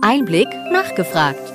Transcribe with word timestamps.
Einblick 0.00 0.48
nachgefragt. 0.72 1.52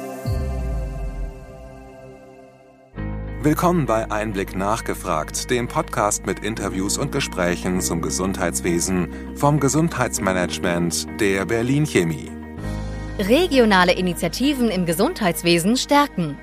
Willkommen 3.41 3.85
bei 3.85 4.09
Einblick 4.09 4.55
nachgefragt, 4.55 5.49
dem 5.51 5.67
Podcast 5.67 6.25
mit 6.25 6.39
Interviews 6.39 6.97
und 6.97 7.11
Gesprächen 7.11 7.81
zum 7.81 8.01
Gesundheitswesen 8.01 9.35
vom 9.35 9.59
Gesundheitsmanagement 9.59 11.07
der 11.19 11.45
Berlin 11.45 11.85
Chemie. 11.85 12.31
Regionale 13.19 13.91
Initiativen 13.91 14.69
im 14.69 14.85
Gesundheitswesen 14.85 15.75
stärken. 15.75 16.37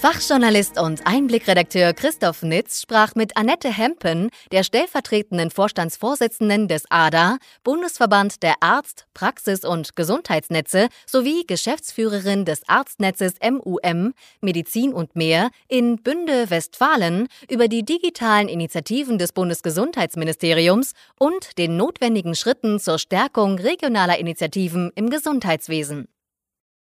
Fachjournalist 0.00 0.78
und 0.78 1.06
Einblickredakteur 1.06 1.94
Christoph 1.94 2.42
Nitz 2.42 2.82
sprach 2.82 3.14
mit 3.14 3.36
Annette 3.36 3.72
Hempen, 3.72 4.28
der 4.52 4.62
stellvertretenden 4.62 5.50
Vorstandsvorsitzenden 5.50 6.68
des 6.68 6.84
ADA, 6.90 7.38
Bundesverband 7.64 8.42
der 8.42 8.56
Arzt-, 8.60 9.06
Praxis- 9.14 9.64
und 9.64 9.96
Gesundheitsnetze 9.96 10.88
sowie 11.06 11.44
Geschäftsführerin 11.46 12.44
des 12.44 12.68
Arztnetzes 12.68 13.36
MUM, 13.42 14.12
Medizin 14.42 14.92
und 14.92 15.16
mehr 15.16 15.48
in 15.66 15.96
Bünde, 15.96 16.50
Westfalen 16.50 17.28
über 17.50 17.66
die 17.66 17.84
digitalen 17.84 18.48
Initiativen 18.48 19.16
des 19.16 19.32
Bundesgesundheitsministeriums 19.32 20.92
und 21.18 21.56
den 21.56 21.78
notwendigen 21.78 22.34
Schritten 22.34 22.78
zur 22.80 22.98
Stärkung 22.98 23.58
regionaler 23.58 24.18
Initiativen 24.18 24.92
im 24.94 25.08
Gesundheitswesen. 25.08 26.06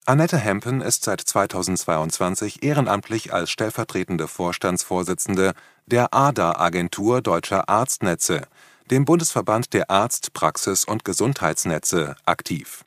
Annette 0.05 0.37
Hempen 0.37 0.81
ist 0.81 1.05
seit 1.05 1.21
2022 1.21 2.65
ehrenamtlich 2.65 3.33
als 3.33 3.53
stellvertretende 3.53 4.27
Vorstandsvorsitzende 4.27 5.53
der 5.87 6.13
ADA-Agentur 6.13 7.23
Deutscher 7.23 7.69
Arztnetze, 7.69 8.49
dem 8.91 9.05
Bundesverband 9.05 9.73
der 9.73 9.91
Arzt-, 9.91 10.33
Praxis- 10.33 10.85
und 10.85 11.05
Gesundheitsnetze, 11.05 12.17
aktiv. 12.27 12.85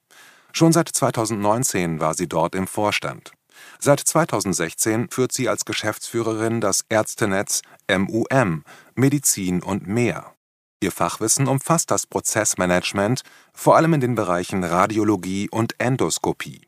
Schon 0.52 0.74
seit 0.74 0.90
2019 0.90 2.02
war 2.02 2.16
sie 2.16 2.28
dort 2.28 2.54
im 2.54 2.68
Vorstand. 2.68 3.32
Seit 3.80 4.02
2016 4.02 5.10
führt 5.10 5.32
sie 5.32 5.48
als 5.48 5.64
Geschäftsführerin 5.64 6.60
das 6.60 6.84
Ärztenetz 6.90 7.62
MUM 7.90 8.66
Medizin 8.94 9.64
und 9.64 9.88
mehr. 9.88 10.34
Ihr 10.82 10.92
Fachwissen 10.92 11.48
umfasst 11.48 11.92
das 11.92 12.08
Prozessmanagement, 12.08 13.22
vor 13.54 13.78
allem 13.78 13.94
in 13.94 14.02
den 14.02 14.16
Bereichen 14.16 14.66
Radiologie 14.66 15.48
und 15.50 15.80
Endoskopie. 15.80 16.68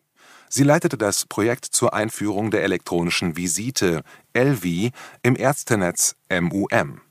Sie 0.50 0.64
leitete 0.64 0.98
das 0.98 1.26
Projekt 1.26 1.66
zur 1.66 1.94
Einführung 1.94 2.52
der 2.52 2.64
elektronischen 2.64 3.36
Visite 3.36 4.04
(ELVI) 4.34 4.92
im 5.22 5.36
Ärztenetz 5.36 6.16
MUM. 6.30 7.02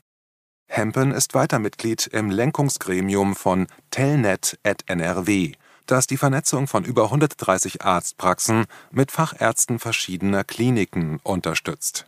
Hempen 0.67 1.11
ist 1.11 1.33
weiter 1.33 1.59
Mitglied 1.59 2.07
im 2.07 2.29
Lenkungsgremium 2.29 3.35
von 3.35 3.67
Telnet@NRW, 3.91 5.53
das 5.85 6.07
die 6.07 6.17
Vernetzung 6.17 6.67
von 6.67 6.83
über 6.83 7.05
130 7.05 7.83
Arztpraxen 7.83 8.65
mit 8.91 9.11
Fachärzten 9.11 9.79
verschiedener 9.79 10.43
Kliniken 10.43 11.19
unterstützt. 11.23 12.07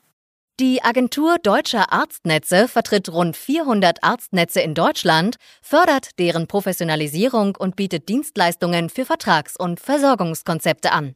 Die 0.59 0.83
Agentur 0.83 1.37
Deutscher 1.41 1.93
Arztnetze 1.93 2.67
vertritt 2.67 3.07
rund 3.07 3.37
400 3.37 4.03
Arztnetze 4.03 4.59
in 4.59 4.73
Deutschland, 4.73 5.37
fördert 5.61 6.19
deren 6.19 6.47
Professionalisierung 6.47 7.55
und 7.55 7.77
bietet 7.77 8.09
Dienstleistungen 8.09 8.89
für 8.89 9.05
Vertrags- 9.05 9.55
und 9.55 9.79
Versorgungskonzepte 9.79 10.91
an. 10.91 11.15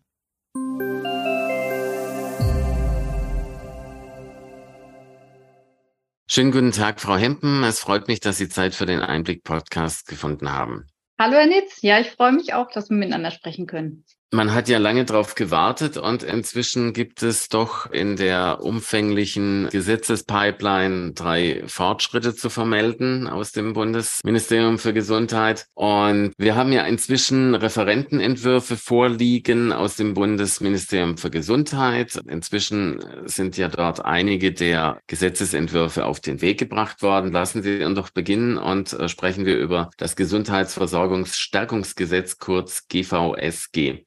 Schönen 6.26 6.54
guten 6.54 6.72
Tag, 6.72 7.02
Frau 7.02 7.18
Hempen. 7.18 7.66
Es 7.66 7.82
freut 7.82 8.08
mich, 8.08 8.22
dass 8.22 8.38
Sie 8.38 8.48
Zeit 8.48 8.74
für 8.74 8.86
den 8.86 9.02
Einblick-Podcast 9.02 10.08
gefunden 10.08 10.54
haben. 10.54 10.88
Hallo, 11.20 11.34
Herr 11.34 11.48
Nitz. 11.48 11.82
Ja, 11.82 12.00
ich 12.00 12.12
freue 12.12 12.32
mich 12.32 12.54
auch, 12.54 12.72
dass 12.72 12.90
wir 12.90 12.96
miteinander 12.96 13.32
sprechen 13.32 13.68
können. 13.68 14.06
Man 14.34 14.54
hat 14.56 14.68
ja 14.68 14.80
lange 14.80 15.06
darauf 15.06 15.36
gewartet 15.36 15.96
und 15.96 16.24
inzwischen 16.24 16.94
gibt 16.94 17.22
es 17.22 17.50
doch 17.50 17.92
in 17.92 18.16
der 18.16 18.64
umfänglichen 18.64 19.70
Gesetzespipeline 19.70 21.12
drei 21.12 21.62
Fortschritte 21.68 22.34
zu 22.34 22.50
vermelden 22.50 23.28
aus 23.28 23.52
dem 23.52 23.74
Bundesministerium 23.74 24.80
für 24.80 24.92
Gesundheit. 24.92 25.68
Und 25.76 26.34
wir 26.40 26.56
haben 26.56 26.72
ja 26.72 26.84
inzwischen 26.86 27.54
Referentenentwürfe 27.54 28.76
vorliegen 28.76 29.72
aus 29.72 29.98
dem 29.98 30.16
Bundesministerium 30.16 31.20
für 31.20 31.30
Gesundheit. 31.30 32.20
Inzwischen 32.28 33.06
sind 33.26 33.56
ja 33.58 33.68
dort 33.68 34.04
einige 34.04 34.52
der 34.52 35.00
Gesetzesentwürfe 35.06 36.06
auf 36.06 36.22
den 36.22 36.42
Weg 36.42 36.58
gebracht 36.58 37.04
worden. 37.04 37.32
Lassen 37.32 37.62
Sie 37.62 37.84
uns 37.84 37.96
doch 37.96 38.10
beginnen 38.10 38.58
und 38.58 38.94
äh, 38.94 39.10
sprechen 39.10 39.46
wir 39.46 39.60
über 39.60 39.92
das 39.98 40.16
Gesundheitsversorgungsstärkungsgesetz, 40.16 42.40
kurz 42.40 42.88
GVSG. 42.88 44.06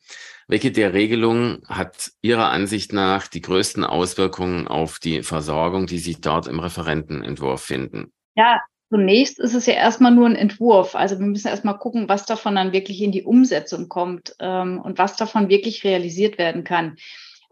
Welche 0.49 0.71
der 0.71 0.93
Regelungen 0.93 1.63
hat 1.67 2.13
Ihrer 2.23 2.51
Ansicht 2.51 2.93
nach 2.93 3.27
die 3.27 3.41
größten 3.41 3.83
Auswirkungen 3.83 4.69
auf 4.69 5.01
die 5.01 5.25
Versorgung, 5.25 5.87
die 5.87 5.99
sich 5.99 6.21
dort 6.21 6.47
im 6.47 6.61
Referentenentwurf 6.61 7.63
finden? 7.63 8.13
Ja, 8.37 8.61
zunächst 8.89 9.41
ist 9.41 9.55
es 9.55 9.67
ja 9.67 9.75
erstmal 9.75 10.13
nur 10.13 10.27
ein 10.27 10.37
Entwurf. 10.37 10.95
Also 10.95 11.19
wir 11.19 11.27
müssen 11.27 11.49
erstmal 11.49 11.79
gucken, 11.79 12.09
was 12.09 12.27
davon 12.27 12.55
dann 12.55 12.73
wirklich 12.73 13.03
in 13.03 13.11
die 13.11 13.25
Umsetzung 13.25 13.89
kommt 13.89 14.37
ähm, 14.39 14.81
und 14.81 14.99
was 14.99 15.17
davon 15.17 15.49
wirklich 15.49 15.83
realisiert 15.83 16.39
werden 16.39 16.63
kann. 16.63 16.97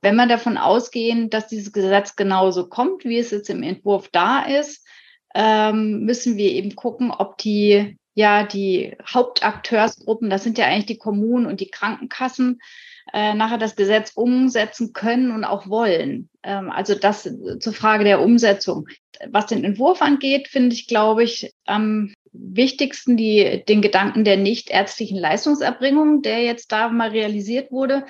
Wenn 0.01 0.15
wir 0.15 0.29
davon 0.29 0.57
ausgehen, 0.57 1.31
dass 1.31 1.49
dieses 1.49 1.73
Gesetz 1.73 2.15
genauso 2.15 2.69
kommt, 2.69 3.05
wie 3.05 3.19
es 3.19 3.33
jetzt 3.33 3.51
im 3.51 3.65
Entwurf 3.65 4.09
da 4.13 4.43
ist, 4.43 4.87
ähm, 5.35 6.05
müssen 6.05 6.37
wir 6.37 6.53
eben 6.53 6.77
gucken, 6.77 7.11
ob 7.11 7.39
die 7.39 7.97
ja 8.15 8.45
die 8.45 8.97
Hauptakteursgruppen, 9.07 10.31
das 10.31 10.45
sind 10.45 10.59
ja 10.59 10.67
eigentlich 10.67 10.87
die 10.87 10.99
Kommunen 10.99 11.47
und 11.47 11.61
die 11.61 11.71
Krankenkassen, 11.71 12.61
äh, 13.13 13.35
nachher 13.35 13.59
das 13.59 13.77
Gesetz 13.77 14.13
umsetzen 14.15 14.93
können 14.93 15.31
und 15.31 15.45
auch 15.45 15.69
wollen. 15.69 16.31
Ähm, 16.43 16.71
also 16.71 16.95
das 16.95 17.29
zur 17.61 17.73
Frage 17.73 18.05
der 18.05 18.23
Umsetzung. 18.23 18.89
Was 19.31 19.47
den 19.47 19.65
Entwurf 19.65 20.01
angeht, 20.03 20.49
finde 20.49 20.75
ich, 20.75 20.89
glaube 20.89 21.23
ich, 21.25 21.53
am 21.67 22.13
wichtigsten 22.33 23.17
die, 23.17 23.63
den 23.69 23.83
Gedanken 23.83 24.25
der 24.25 24.37
nichtärztlichen 24.37 25.19
Leistungserbringung, 25.19 26.23
der 26.23 26.43
jetzt 26.43 26.73
da 26.73 26.89
mal 26.89 27.11
realisiert 27.11 27.71
wurde. 27.71 28.05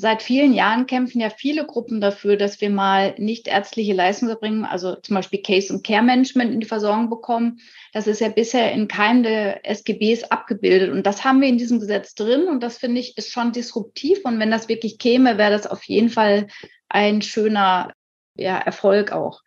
Seit 0.00 0.22
vielen 0.22 0.54
Jahren 0.54 0.86
kämpfen 0.86 1.20
ja 1.20 1.28
viele 1.28 1.66
Gruppen 1.66 2.00
dafür, 2.00 2.36
dass 2.36 2.60
wir 2.60 2.70
mal 2.70 3.16
nicht 3.18 3.48
ärztliche 3.48 3.94
Leistungserbringung, 3.94 4.64
also 4.64 4.94
zum 4.94 5.16
Beispiel 5.16 5.42
Case- 5.42 5.72
und 5.72 5.84
Care-Management 5.84 6.52
in 6.52 6.60
die 6.60 6.68
Versorgung 6.68 7.10
bekommen. 7.10 7.58
Das 7.92 8.06
ist 8.06 8.20
ja 8.20 8.28
bisher 8.28 8.70
in 8.70 8.86
keinem 8.86 9.24
der 9.24 9.68
SGBs 9.68 10.30
abgebildet. 10.30 10.92
Und 10.92 11.04
das 11.04 11.24
haben 11.24 11.40
wir 11.40 11.48
in 11.48 11.58
diesem 11.58 11.80
Gesetz 11.80 12.14
drin. 12.14 12.44
Und 12.44 12.62
das 12.62 12.78
finde 12.78 13.00
ich 13.00 13.18
ist 13.18 13.32
schon 13.32 13.50
disruptiv. 13.50 14.20
Und 14.22 14.38
wenn 14.38 14.52
das 14.52 14.68
wirklich 14.68 14.98
käme, 14.98 15.36
wäre 15.36 15.50
das 15.50 15.66
auf 15.66 15.82
jeden 15.82 16.10
Fall 16.10 16.46
ein 16.88 17.20
schöner 17.20 17.92
ja, 18.36 18.56
Erfolg 18.56 19.10
auch. 19.10 19.42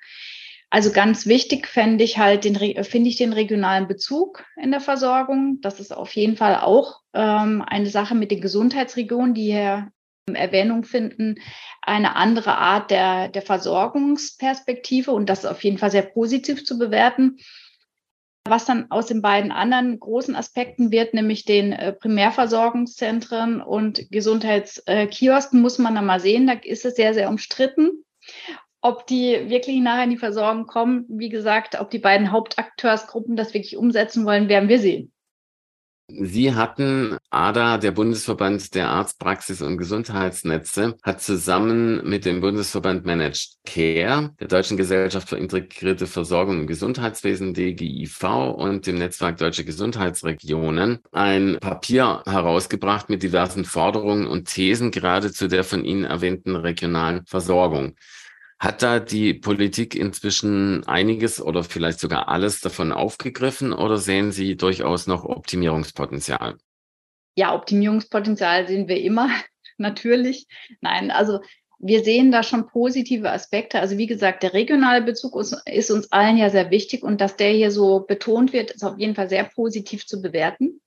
Also 0.69 0.91
ganz 0.91 1.27
wichtig 1.27 1.65
fände 1.65 2.03
ich 2.03 2.17
halt 2.17 2.43
den, 2.43 2.57
finde 2.83 3.09
ich 3.09 3.15
den 3.15 3.31
regionalen 3.31 3.87
Bezug 3.87 4.43
in 4.61 4.71
der 4.71 4.81
Versorgung. 4.81 5.59
Das 5.61 5.79
ist 5.79 5.95
auf 5.95 6.13
jeden 6.13 6.35
Fall 6.35 6.57
auch 6.57 6.99
ähm, 7.13 7.63
eine 7.65 7.89
Sache 7.89 8.15
mit 8.15 8.31
den 8.31 8.41
Gesundheitsregionen, 8.41 9.33
die 9.33 9.53
hier 9.53 9.93
Erwähnung 10.35 10.83
finden, 10.83 11.35
eine 11.81 12.15
andere 12.15 12.57
Art 12.57 12.91
der, 12.91 13.29
der 13.29 13.41
Versorgungsperspektive 13.41 15.11
und 15.11 15.29
das 15.29 15.45
auf 15.45 15.63
jeden 15.63 15.77
Fall 15.77 15.91
sehr 15.91 16.03
positiv 16.03 16.65
zu 16.65 16.77
bewerten. 16.77 17.37
Was 18.47 18.65
dann 18.65 18.89
aus 18.89 19.05
den 19.05 19.21
beiden 19.21 19.51
anderen 19.51 19.99
großen 19.99 20.35
Aspekten 20.35 20.91
wird, 20.91 21.13
nämlich 21.13 21.45
den 21.45 21.73
äh, 21.73 21.93
Primärversorgungszentren 21.93 23.61
und 23.61 24.09
Gesundheitskiosken, 24.09 25.61
muss 25.61 25.77
man 25.77 25.93
dann 25.93 26.07
mal 26.07 26.19
sehen. 26.19 26.47
Da 26.47 26.53
ist 26.53 26.85
es 26.85 26.95
sehr, 26.95 27.13
sehr 27.13 27.29
umstritten, 27.29 28.03
ob 28.81 29.05
die 29.05 29.49
wirklich 29.49 29.79
nachher 29.79 30.05
in 30.05 30.09
die 30.09 30.17
Versorgung 30.17 30.65
kommen. 30.65 31.05
Wie 31.07 31.29
gesagt, 31.29 31.79
ob 31.79 31.91
die 31.91 31.99
beiden 31.99 32.31
Hauptakteursgruppen 32.31 33.35
das 33.35 33.53
wirklich 33.53 33.77
umsetzen 33.77 34.25
wollen, 34.25 34.49
werden 34.49 34.69
wir 34.69 34.79
sehen. 34.79 35.13
Sie 36.19 36.53
hatten, 36.53 37.17
ADA, 37.29 37.77
der 37.77 37.91
Bundesverband 37.91 38.75
der 38.75 38.89
Arztpraxis 38.89 39.61
und 39.61 39.77
Gesundheitsnetze, 39.77 40.97
hat 41.03 41.21
zusammen 41.21 42.07
mit 42.07 42.25
dem 42.25 42.41
Bundesverband 42.41 43.05
Managed 43.05 43.57
Care, 43.65 44.33
der 44.39 44.47
Deutschen 44.47 44.77
Gesellschaft 44.77 45.29
für 45.29 45.37
integrierte 45.37 46.07
Versorgung 46.07 46.61
im 46.61 46.67
Gesundheitswesen, 46.67 47.53
DGIV, 47.53 48.23
und 48.55 48.87
dem 48.87 48.97
Netzwerk 48.97 49.37
Deutsche 49.37 49.63
Gesundheitsregionen 49.63 50.99
ein 51.11 51.57
Papier 51.61 52.23
herausgebracht 52.25 53.09
mit 53.09 53.23
diversen 53.23 53.63
Forderungen 53.63 54.27
und 54.27 54.45
Thesen 54.45 54.91
gerade 54.91 55.31
zu 55.31 55.47
der 55.47 55.63
von 55.63 55.85
Ihnen 55.85 56.03
erwähnten 56.03 56.55
regionalen 56.55 57.25
Versorgung. 57.25 57.95
Hat 58.61 58.83
da 58.83 58.99
die 58.99 59.33
Politik 59.33 59.95
inzwischen 59.95 60.85
einiges 60.87 61.41
oder 61.41 61.63
vielleicht 61.63 61.99
sogar 61.99 62.27
alles 62.29 62.61
davon 62.61 62.91
aufgegriffen 62.91 63.73
oder 63.73 63.97
sehen 63.97 64.31
Sie 64.31 64.55
durchaus 64.55 65.07
noch 65.07 65.25
Optimierungspotenzial? 65.25 66.57
Ja, 67.35 67.55
Optimierungspotenzial 67.55 68.67
sehen 68.67 68.87
wir 68.87 69.01
immer, 69.01 69.31
natürlich. 69.79 70.45
Nein, 70.79 71.09
also 71.09 71.39
wir 71.79 72.03
sehen 72.03 72.31
da 72.31 72.43
schon 72.43 72.67
positive 72.67 73.31
Aspekte. 73.31 73.79
Also 73.79 73.97
wie 73.97 74.05
gesagt, 74.05 74.43
der 74.43 74.53
regionale 74.53 75.01
Bezug 75.01 75.35
ist, 75.41 75.59
ist, 75.65 75.89
uns 75.89 76.11
allen 76.11 76.37
ja 76.37 76.51
sehr 76.51 76.69
wichtig 76.69 77.01
und 77.01 77.19
dass 77.19 77.37
der 77.37 77.49
hier 77.49 77.71
so 77.71 78.01
betont 78.01 78.53
wird, 78.53 78.69
ist 78.69 78.83
auf 78.83 78.99
jeden 78.99 79.15
Fall 79.15 79.27
sehr 79.27 79.45
positiv 79.45 80.05
zu 80.05 80.21
bewerten. 80.21 80.79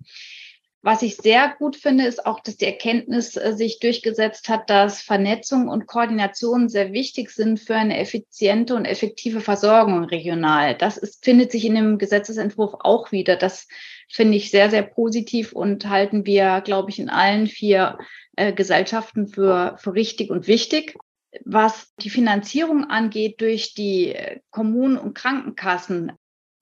Was 0.86 1.00
ich 1.00 1.16
sehr 1.16 1.54
gut 1.58 1.76
finde, 1.76 2.04
ist 2.04 2.26
auch, 2.26 2.40
dass 2.40 2.58
die 2.58 2.66
Erkenntnis 2.66 3.36
äh, 3.36 3.54
sich 3.54 3.80
durchgesetzt 3.80 4.50
hat, 4.50 4.68
dass 4.68 5.00
Vernetzung 5.00 5.68
und 5.68 5.86
Koordination 5.86 6.68
sehr 6.68 6.92
wichtig 6.92 7.30
sind 7.30 7.58
für 7.58 7.74
eine 7.74 7.98
effiziente 7.98 8.74
und 8.74 8.84
effektive 8.84 9.40
Versorgung 9.40 10.04
regional. 10.04 10.74
Das 10.74 10.98
ist, 10.98 11.24
findet 11.24 11.52
sich 11.52 11.64
in 11.64 11.74
dem 11.74 11.96
Gesetzesentwurf 11.96 12.74
auch 12.80 13.12
wieder. 13.12 13.36
Das 13.36 13.66
finde 14.10 14.36
ich 14.36 14.50
sehr, 14.50 14.68
sehr 14.68 14.82
positiv 14.82 15.54
und 15.54 15.88
halten 15.88 16.26
wir, 16.26 16.60
glaube 16.60 16.90
ich, 16.90 16.98
in 16.98 17.08
allen 17.08 17.46
vier 17.46 17.96
äh, 18.36 18.52
Gesellschaften 18.52 19.26
für, 19.26 19.78
für 19.78 19.94
richtig 19.94 20.28
und 20.28 20.48
wichtig. 20.48 20.98
Was 21.46 21.94
die 21.96 22.10
Finanzierung 22.10 22.84
angeht 22.84 23.40
durch 23.40 23.72
die 23.72 24.14
äh, 24.14 24.40
Kommunen 24.50 24.98
und 24.98 25.14
Krankenkassen, 25.14 26.12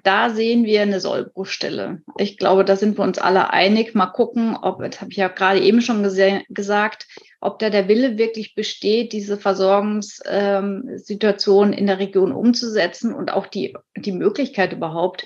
da 0.03 0.31
sehen 0.31 0.65
wir 0.65 0.83
eine 0.83 0.99
Sollbruchstelle. 1.01 2.03
Ich 2.19 2.37
glaube, 2.37 2.65
da 2.65 2.75
sind 2.77 2.99
wir 2.99 3.05
uns 3.05 3.19
alle 3.19 3.51
einig. 3.51 3.95
Mal 3.95 4.07
gucken, 4.07 4.57
ob, 4.61 4.83
das 4.83 5.01
habe 5.01 5.13
ich 5.13 5.17
ja 5.17 5.29
gerade 5.29 5.61
eben 5.61 5.81
schon 5.81 6.03
gesagt, 6.49 7.07
ob 7.41 7.61
da 7.61 7.71
der 7.71 7.89
Wille 7.89 8.19
wirklich 8.19 8.55
besteht, 8.55 9.13
diese 9.13 9.37
Versorgungssituation 9.37 11.73
ähm, 11.73 11.79
in 11.79 11.87
der 11.87 12.01
Region 12.01 12.33
umzusetzen 12.33 13.15
und 13.15 13.33
auch 13.33 13.47
die, 13.47 13.77
die 13.97 14.13
Möglichkeit 14.13 14.73
überhaupt. 14.73 15.25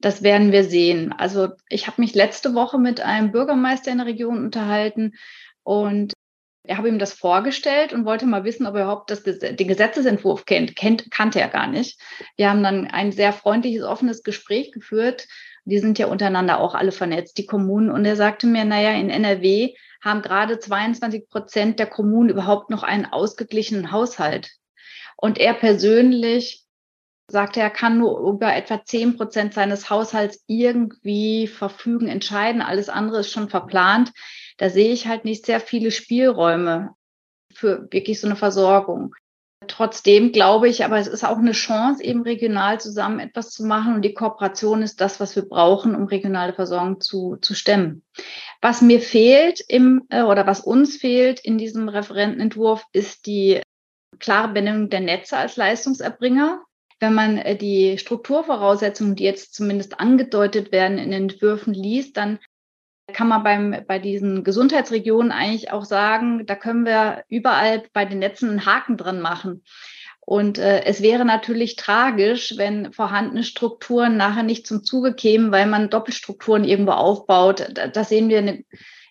Das 0.00 0.22
werden 0.22 0.52
wir 0.52 0.64
sehen. 0.64 1.14
Also 1.16 1.48
ich 1.68 1.86
habe 1.86 2.02
mich 2.02 2.14
letzte 2.14 2.54
Woche 2.54 2.78
mit 2.78 3.00
einem 3.00 3.32
Bürgermeister 3.32 3.92
in 3.92 3.98
der 3.98 4.06
Region 4.06 4.44
unterhalten 4.44 5.14
und 5.62 6.12
er 6.66 6.78
habe 6.78 6.88
ihm 6.88 6.98
das 6.98 7.12
vorgestellt 7.12 7.92
und 7.92 8.04
wollte 8.04 8.26
mal 8.26 8.44
wissen, 8.44 8.66
ob 8.66 8.74
er 8.74 8.82
überhaupt 8.82 9.10
das, 9.10 9.22
den 9.22 9.68
Gesetzesentwurf 9.68 10.44
kennt. 10.44 10.76
kennt. 10.76 11.10
Kannte 11.10 11.40
er 11.40 11.48
gar 11.48 11.66
nicht. 11.66 12.00
Wir 12.36 12.50
haben 12.50 12.62
dann 12.62 12.86
ein 12.86 13.12
sehr 13.12 13.32
freundliches, 13.32 13.84
offenes 13.84 14.22
Gespräch 14.22 14.72
geführt. 14.72 15.26
Die 15.64 15.78
sind 15.78 15.98
ja 15.98 16.06
untereinander 16.06 16.60
auch 16.60 16.74
alle 16.74 16.92
vernetzt, 16.92 17.38
die 17.38 17.46
Kommunen. 17.46 17.90
Und 17.90 18.04
er 18.04 18.16
sagte 18.16 18.46
mir, 18.46 18.64
naja, 18.64 18.92
in 18.92 19.10
NRW 19.10 19.74
haben 20.02 20.22
gerade 20.22 20.58
22 20.58 21.28
Prozent 21.28 21.78
der 21.78 21.86
Kommunen 21.86 22.30
überhaupt 22.30 22.70
noch 22.70 22.82
einen 22.82 23.06
ausgeglichenen 23.06 23.90
Haushalt. 23.90 24.50
Und 25.16 25.38
er 25.38 25.54
persönlich 25.54 26.64
sagte, 27.28 27.60
er 27.60 27.70
kann 27.70 27.98
nur 27.98 28.20
über 28.20 28.54
etwa 28.54 28.84
10 28.84 29.16
Prozent 29.16 29.54
seines 29.54 29.90
Haushalts 29.90 30.44
irgendwie 30.46 31.48
verfügen, 31.48 32.08
entscheiden. 32.08 32.62
Alles 32.62 32.88
andere 32.88 33.20
ist 33.20 33.32
schon 33.32 33.48
verplant 33.48 34.12
da 34.56 34.70
sehe 34.70 34.92
ich 34.92 35.06
halt 35.06 35.24
nicht 35.24 35.46
sehr 35.46 35.60
viele 35.60 35.90
Spielräume 35.90 36.90
für 37.52 37.88
wirklich 37.90 38.20
so 38.20 38.26
eine 38.26 38.36
Versorgung. 38.36 39.14
Trotzdem 39.68 40.32
glaube 40.32 40.68
ich, 40.68 40.84
aber 40.84 40.98
es 40.98 41.06
ist 41.06 41.24
auch 41.24 41.38
eine 41.38 41.52
Chance, 41.52 42.02
eben 42.04 42.22
regional 42.22 42.80
zusammen 42.80 43.20
etwas 43.20 43.50
zu 43.50 43.64
machen. 43.64 43.94
Und 43.94 44.02
die 44.02 44.14
Kooperation 44.14 44.82
ist 44.82 45.00
das, 45.00 45.18
was 45.18 45.34
wir 45.34 45.48
brauchen, 45.48 45.94
um 45.94 46.04
regionale 46.04 46.52
Versorgung 46.52 47.00
zu, 47.00 47.36
zu 47.36 47.54
stemmen. 47.54 48.02
Was 48.60 48.82
mir 48.82 49.00
fehlt 49.00 49.60
im, 49.68 50.02
äh, 50.10 50.22
oder 50.22 50.46
was 50.46 50.60
uns 50.60 50.96
fehlt 50.96 51.40
in 51.40 51.58
diesem 51.58 51.88
Referentenentwurf, 51.88 52.84
ist 52.92 53.26
die 53.26 53.60
klare 54.18 54.52
Benennung 54.52 54.88
der 54.90 55.00
Netze 55.00 55.36
als 55.36 55.56
Leistungserbringer. 55.56 56.62
Wenn 57.00 57.14
man 57.14 57.38
äh, 57.38 57.56
die 57.56 57.98
Strukturvoraussetzungen, 57.98 59.16
die 59.16 59.24
jetzt 59.24 59.54
zumindest 59.54 60.00
angedeutet 60.00 60.70
werden 60.70 60.98
in 60.98 61.10
den 61.10 61.30
Entwürfen 61.30 61.74
liest, 61.74 62.16
dann 62.16 62.38
kann 63.12 63.28
man 63.28 63.44
beim, 63.44 63.76
bei 63.86 63.98
diesen 63.98 64.42
Gesundheitsregionen 64.42 65.32
eigentlich 65.32 65.72
auch 65.72 65.84
sagen, 65.84 66.44
da 66.46 66.54
können 66.56 66.84
wir 66.84 67.24
überall 67.28 67.84
bei 67.92 68.04
den 68.04 68.18
Netzen 68.18 68.50
einen 68.50 68.66
Haken 68.66 68.96
dran 68.96 69.20
machen. 69.20 69.62
Und 70.20 70.58
äh, 70.58 70.82
es 70.84 71.02
wäre 71.02 71.24
natürlich 71.24 71.76
tragisch, 71.76 72.54
wenn 72.56 72.92
vorhandene 72.92 73.44
Strukturen 73.44 74.16
nachher 74.16 74.42
nicht 74.42 74.66
zum 74.66 74.82
Zuge 74.82 75.14
kämen, 75.14 75.52
weil 75.52 75.66
man 75.66 75.88
Doppelstrukturen 75.88 76.64
irgendwo 76.64 76.92
aufbaut. 76.92 77.68
Da, 77.74 77.86
da 77.86 78.02
sehen 78.02 78.28
wir 78.28 78.38
eine, 78.38 78.64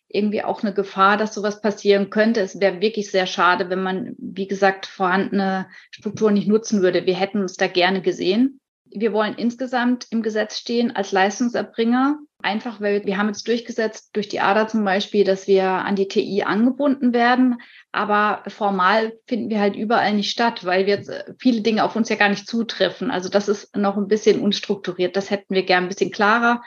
irgendwie 0.09 0.43
auch 0.43 0.61
eine 0.61 0.73
Gefahr, 0.73 1.15
dass 1.15 1.33
sowas 1.33 1.61
passieren 1.61 2.09
könnte. 2.09 2.41
Es 2.41 2.59
wäre 2.59 2.81
wirklich 2.81 3.11
sehr 3.11 3.27
schade, 3.27 3.69
wenn 3.69 3.81
man, 3.81 4.15
wie 4.17 4.47
gesagt, 4.47 4.87
vorhandene 4.87 5.67
Strukturen 5.89 6.33
nicht 6.33 6.49
nutzen 6.49 6.81
würde. 6.81 7.05
Wir 7.05 7.15
hätten 7.15 7.39
uns 7.39 7.55
da 7.55 7.67
gerne 7.67 8.01
gesehen. 8.01 8.59
Wir 8.85 9.13
wollen 9.13 9.35
insgesamt 9.35 10.07
im 10.09 10.21
Gesetz 10.21 10.57
stehen 10.57 10.95
als 10.95 11.11
Leistungserbringer 11.11 12.19
Einfach, 12.45 12.79
weil 12.79 13.03
wir 13.05 13.17
haben 13.17 13.29
jetzt 13.29 13.47
durchgesetzt 13.47 14.11
durch 14.13 14.27
die 14.27 14.39
ADA 14.39 14.67
zum 14.67 14.85
Beispiel, 14.85 15.23
dass 15.23 15.47
wir 15.47 15.63
an 15.63 15.95
die 15.95 16.07
TI 16.07 16.43
angebunden 16.43 17.11
werden. 17.11 17.59
Aber 17.91 18.43
formal 18.51 19.13
finden 19.25 19.49
wir 19.49 19.59
halt 19.59 19.75
überall 19.75 20.13
nicht 20.13 20.29
statt, 20.29 20.63
weil 20.63 20.85
wir 20.85 20.99
äh, 21.09 21.33
viele 21.39 21.61
Dinge 21.61 21.83
auf 21.83 21.95
uns 21.95 22.07
ja 22.07 22.15
gar 22.17 22.29
nicht 22.29 22.47
zutreffen. 22.47 23.09
Also 23.09 23.29
das 23.29 23.47
ist 23.47 23.75
noch 23.75 23.97
ein 23.97 24.07
bisschen 24.07 24.41
unstrukturiert. 24.41 25.15
Das 25.15 25.31
hätten 25.31 25.55
wir 25.55 25.63
gern 25.63 25.85
ein 25.85 25.89
bisschen 25.89 26.11
klarer. 26.11 26.61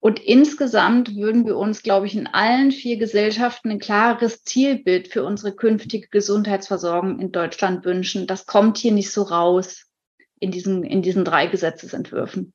Und 0.00 0.20
insgesamt 0.20 1.16
würden 1.16 1.44
wir 1.44 1.58
uns, 1.58 1.82
glaube 1.82 2.06
ich, 2.06 2.16
in 2.16 2.26
allen 2.26 2.72
vier 2.72 2.96
Gesellschaften 2.96 3.70
ein 3.70 3.80
klares 3.80 4.42
Zielbild 4.44 5.08
für 5.08 5.22
unsere 5.22 5.54
künftige 5.54 6.08
Gesundheitsversorgung 6.08 7.20
in 7.20 7.30
Deutschland 7.30 7.84
wünschen. 7.84 8.26
Das 8.26 8.46
kommt 8.46 8.78
hier 8.78 8.92
nicht 8.92 9.10
so 9.10 9.20
raus 9.20 9.87
in 10.40 10.50
diesen, 10.50 10.82
in 10.82 11.02
diesen 11.02 11.24
drei 11.24 11.46
Gesetzesentwürfen. 11.46 12.52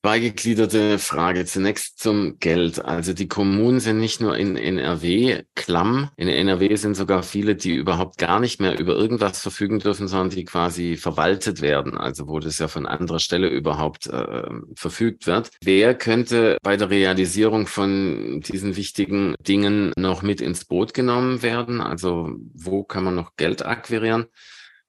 Zweigegliederte 0.00 1.00
Frage. 1.00 1.44
Zunächst 1.44 1.98
zum 1.98 2.38
Geld. 2.38 2.84
Also 2.84 3.12
die 3.12 3.26
Kommunen 3.26 3.80
sind 3.80 3.98
nicht 3.98 4.20
nur 4.20 4.36
in 4.36 4.56
NRW 4.56 5.42
klamm. 5.56 6.10
In 6.16 6.28
NRW 6.28 6.76
sind 6.76 6.94
sogar 6.94 7.24
viele, 7.24 7.56
die 7.56 7.74
überhaupt 7.74 8.16
gar 8.16 8.38
nicht 8.38 8.60
mehr 8.60 8.78
über 8.78 8.94
irgendwas 8.94 9.42
verfügen 9.42 9.80
dürfen, 9.80 10.06
sondern 10.06 10.30
die 10.30 10.44
quasi 10.44 10.96
verwaltet 10.96 11.62
werden. 11.62 11.98
Also 11.98 12.28
wo 12.28 12.38
das 12.38 12.60
ja 12.60 12.68
von 12.68 12.86
anderer 12.86 13.18
Stelle 13.18 13.48
überhaupt 13.48 14.06
äh, 14.06 14.44
verfügt 14.76 15.26
wird. 15.26 15.50
Wer 15.64 15.96
könnte 15.96 16.58
bei 16.62 16.76
der 16.76 16.90
Realisierung 16.90 17.66
von 17.66 18.40
diesen 18.40 18.76
wichtigen 18.76 19.34
Dingen 19.40 19.92
noch 19.96 20.22
mit 20.22 20.40
ins 20.40 20.64
Boot 20.64 20.94
genommen 20.94 21.42
werden? 21.42 21.80
Also 21.80 22.30
wo 22.54 22.84
kann 22.84 23.02
man 23.02 23.16
noch 23.16 23.34
Geld 23.34 23.66
akquirieren? 23.66 24.26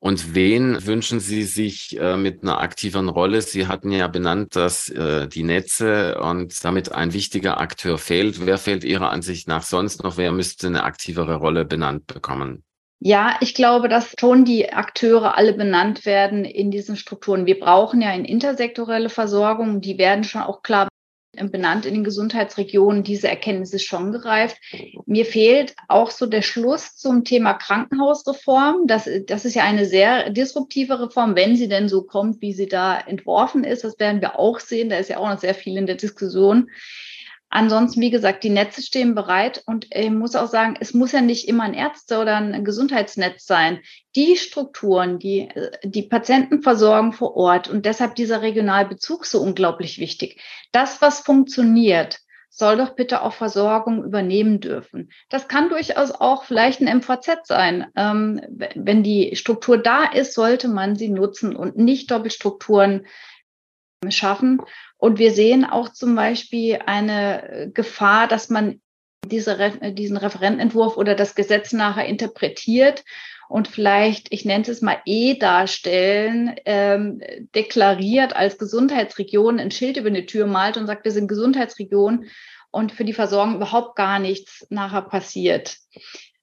Und 0.02 0.34
wen 0.34 0.86
wünschen 0.86 1.20
Sie 1.20 1.44
sich 1.44 2.00
äh, 2.00 2.16
mit 2.16 2.42
einer 2.42 2.62
aktiveren 2.62 3.10
Rolle? 3.10 3.42
Sie 3.42 3.68
hatten 3.68 3.92
ja 3.92 4.08
benannt, 4.08 4.56
dass 4.56 4.88
äh, 4.88 5.28
die 5.28 5.44
Netze 5.44 6.20
und 6.22 6.64
damit 6.64 6.94
ein 6.94 7.12
wichtiger 7.12 7.60
Akteur 7.60 7.98
fehlt. 7.98 8.46
Wer 8.46 8.58
fehlt 8.58 8.86
Ihrer 8.86 9.12
Ansicht 9.12 9.50
nach 9.50 9.64
sonst 9.64 10.04
noch? 10.04 10.16
Wer 10.16 10.32
müsste 10.32 10.68
eine 10.68 10.84
aktivere 10.84 11.36
Rolle 11.36 11.66
benannt 11.66 12.08
bekommen? 12.08 12.64
Ja, 13.02 13.38
ich 13.42 13.54
glaube, 13.54 13.90
dass 13.90 14.14
schon 14.18 14.46
die 14.46 14.72
Akteure 14.72 15.38
alle 15.38 15.54
benannt 15.54 16.06
werden 16.06 16.46
in 16.46 16.72
diesen 16.72 16.96
Strukturen. 16.96 17.46
Wir 17.46 17.60
brauchen 17.60 18.02
ja 18.02 18.10
eine 18.10 18.28
intersektorelle 18.28 19.10
Versorgung. 19.10 19.82
Die 19.82 19.98
werden 19.98 20.24
schon 20.24 20.42
auch 20.42 20.64
klar 20.64 20.88
benannt 21.34 21.86
in 21.86 21.94
den 21.94 22.04
Gesundheitsregionen. 22.04 23.04
Diese 23.04 23.28
Erkenntnis 23.28 23.74
ist 23.74 23.86
schon 23.86 24.12
gereift. 24.12 24.58
Mir 25.06 25.26
fehlt 25.26 25.76
auch 25.88 26.12
so 26.12 26.26
der 26.26 26.42
Schluss 26.42 26.96
zum 26.96 27.24
Thema 27.24 27.54
Krankenhausreform. 27.54 28.88
Das, 28.88 29.10
das 29.28 29.46
ist 29.46 29.56
ja 29.56 29.64
eine 29.64 29.86
sehr 29.86 30.30
disruptive 30.32 31.00
Reform, 31.00 31.36
wenn 31.36 31.56
sie 31.56 31.68
denn 31.68 31.88
so 31.88 32.04
kommt, 32.04 32.42
wie 32.42 32.54
sie 32.54 32.68
da 32.68 33.00
entworfen 33.00 33.64
ist. 33.64 33.84
Das 33.84 34.00
werden 34.00 34.22
wir 34.22 34.40
auch 34.40 34.60
sehen. 34.60 34.90
Da 34.90 34.98
ist 34.98 35.10
ja 35.10 35.18
auch 35.18 35.30
noch 35.30 35.40
sehr 35.40 35.56
viel 35.56 35.78
in 35.78 35.86
der 35.86 35.96
Diskussion. 35.96 36.70
Ansonsten, 37.52 38.02
wie 38.02 38.12
gesagt, 38.12 38.44
die 38.44 38.52
Netze 38.52 38.84
stehen 38.84 39.16
bereit 39.16 39.64
und 39.66 39.88
ich 39.92 40.12
muss 40.12 40.36
auch 40.36 40.48
sagen, 40.48 40.76
es 40.80 40.94
muss 40.94 41.12
ja 41.12 41.22
nicht 41.22 41.48
immer 41.48 41.64
ein 41.64 41.74
Ärzte 41.74 42.20
oder 42.20 42.38
ein 42.38 42.64
Gesundheitsnetz 42.64 43.46
sein. 43.46 43.80
Die 44.16 44.38
Strukturen, 44.38 45.18
die 45.18 45.50
die 45.84 46.04
Patienten 46.04 46.62
versorgen 46.62 47.12
vor 47.12 47.36
Ort 47.36 47.68
und 47.68 47.86
deshalb 47.86 48.14
dieser 48.16 48.44
Regionalbezug 48.44 49.26
so 49.26 49.42
unglaublich 49.42 49.98
wichtig. 49.98 50.40
Das, 50.72 51.02
was 51.02 51.22
funktioniert, 51.22 52.20
soll 52.50 52.78
doch 52.78 52.96
bitte 52.96 53.22
auch 53.22 53.34
Versorgung 53.34 54.04
übernehmen 54.04 54.60
dürfen. 54.60 55.12
Das 55.30 55.48
kann 55.48 55.70
durchaus 55.70 56.12
auch 56.12 56.44
vielleicht 56.44 56.82
ein 56.82 56.98
MVZ 56.98 57.46
sein. 57.48 57.88
Ähm, 57.96 58.42
wenn 58.76 59.02
die 59.02 59.36
Struktur 59.36 59.78
da 59.78 60.06
ist, 60.06 60.34
sollte 60.34 60.68
man 60.68 60.96
sie 60.96 61.10
nutzen 61.10 61.56
und 61.56 61.78
nicht 61.78 62.12
Doppelstrukturen 62.12 63.08
schaffen. 64.10 64.62
Und 65.00 65.18
wir 65.18 65.32
sehen 65.32 65.66
auch 65.66 65.90
zum 65.90 66.16
Beispiel 66.16 66.80
eine 66.86 67.72
Gefahr, 67.74 68.28
dass 68.28 68.50
man 68.50 68.82
diese, 69.26 69.58
diesen 69.94 70.18
Referentenentwurf 70.18 70.98
oder 70.98 71.16
das 71.16 71.36
Gesetz 71.36 71.74
nachher 71.74 72.06
interpretiert 72.06 73.04
und 73.50 73.68
vielleicht, 73.68 74.28
ich 74.32 74.46
nenne 74.46 74.64
es 74.68 74.82
mal 74.82 75.02
E 75.06 75.34
darstellen, 75.34 76.56
ähm, 76.66 77.20
deklariert 77.56 78.36
als 78.36 78.60
Gesundheitsregion 78.60 79.60
ein 79.60 79.72
Schild 79.72 79.98
über 79.98 80.10
eine 80.10 80.28
Tür 80.28 80.46
malt 80.46 80.78
und 80.78 80.86
sagt, 80.86 81.04
wir 81.04 81.12
sind 81.12 81.28
Gesundheitsregion 81.28 82.26
und 82.70 82.92
für 82.92 83.06
die 83.06 83.14
Versorgung 83.14 83.56
überhaupt 83.56 83.96
gar 83.96 84.20
nichts 84.20 84.68
nachher 84.70 85.02
passiert. 85.02 85.78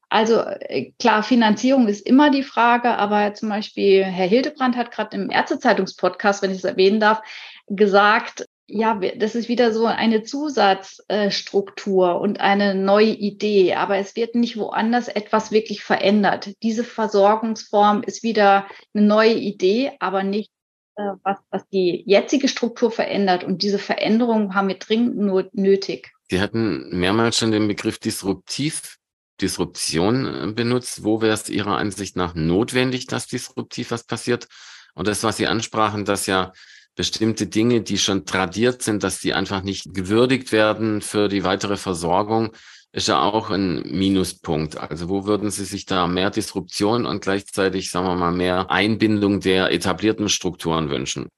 Also 0.08 0.40
äh, 0.40 0.92
klar, 0.98 1.22
Finanzierung 1.22 1.86
ist 1.86 2.04
immer 2.04 2.30
die 2.30 2.42
Frage, 2.42 2.96
aber 2.96 3.34
zum 3.34 3.50
Beispiel 3.50 4.02
Herr 4.02 4.26
Hildebrand 4.26 4.76
hat 4.76 4.90
gerade 4.90 5.16
im 5.16 5.30
Ärztezeitungspodcast, 5.30 6.42
wenn 6.42 6.50
ich 6.50 6.58
es 6.58 6.64
erwähnen 6.64 6.98
darf, 6.98 7.22
gesagt, 7.66 8.46
ja, 8.68 9.00
das 9.16 9.36
ist 9.36 9.48
wieder 9.48 9.72
so 9.72 9.86
eine 9.86 10.24
Zusatzstruktur 10.24 12.20
und 12.20 12.40
eine 12.40 12.74
neue 12.74 13.12
Idee, 13.12 13.74
aber 13.74 13.98
es 13.98 14.16
wird 14.16 14.34
nicht 14.34 14.56
woanders 14.56 15.06
etwas 15.06 15.52
wirklich 15.52 15.84
verändert. 15.84 16.52
Diese 16.62 16.82
Versorgungsform 16.82 18.02
ist 18.02 18.24
wieder 18.24 18.66
eine 18.92 19.06
neue 19.06 19.34
Idee, 19.34 19.92
aber 20.00 20.24
nicht 20.24 20.50
was, 20.96 21.38
was 21.50 21.68
die 21.68 22.02
jetzige 22.06 22.48
Struktur 22.48 22.90
verändert. 22.90 23.44
Und 23.44 23.62
diese 23.62 23.78
Veränderung 23.78 24.54
haben 24.54 24.68
wir 24.68 24.78
dringend 24.78 25.16
nur 25.16 25.48
nötig. 25.52 26.12
Sie 26.30 26.40
hatten 26.40 26.88
mehrmals 26.98 27.38
schon 27.38 27.52
den 27.52 27.68
Begriff 27.68 27.98
disruptiv, 27.98 28.96
Disruption 29.40 30.26
äh, 30.26 30.52
benutzt. 30.52 31.04
Wo 31.04 31.20
wäre 31.20 31.34
es 31.34 31.48
Ihrer 31.48 31.76
Ansicht 31.76 32.16
nach 32.16 32.34
notwendig, 32.34 33.06
dass 33.06 33.26
disruptiv 33.26 33.90
was 33.90 34.04
passiert? 34.04 34.48
Und 34.94 35.06
das, 35.06 35.22
was 35.22 35.36
Sie 35.36 35.46
ansprachen, 35.46 36.06
dass 36.06 36.26
ja 36.26 36.52
bestimmte 36.96 37.46
Dinge, 37.46 37.82
die 37.82 37.98
schon 37.98 38.24
tradiert 38.24 38.82
sind, 38.82 39.02
dass 39.04 39.20
die 39.20 39.34
einfach 39.34 39.62
nicht 39.62 39.94
gewürdigt 39.94 40.50
werden 40.50 41.02
für 41.02 41.28
die 41.28 41.44
weitere 41.44 41.76
Versorgung, 41.76 42.50
ist 42.92 43.08
ja 43.08 43.20
auch 43.20 43.50
ein 43.50 43.82
Minuspunkt. 43.82 44.78
Also 44.78 45.10
wo 45.10 45.26
würden 45.26 45.50
Sie 45.50 45.64
sich 45.64 45.84
da 45.84 46.06
mehr 46.06 46.30
Disruption 46.30 47.04
und 47.04 47.20
gleichzeitig, 47.20 47.90
sagen 47.90 48.06
wir 48.06 48.16
mal, 48.16 48.32
mehr 48.32 48.70
Einbindung 48.70 49.40
der 49.40 49.70
etablierten 49.70 50.30
Strukturen 50.30 50.88
wünschen? 50.88 51.28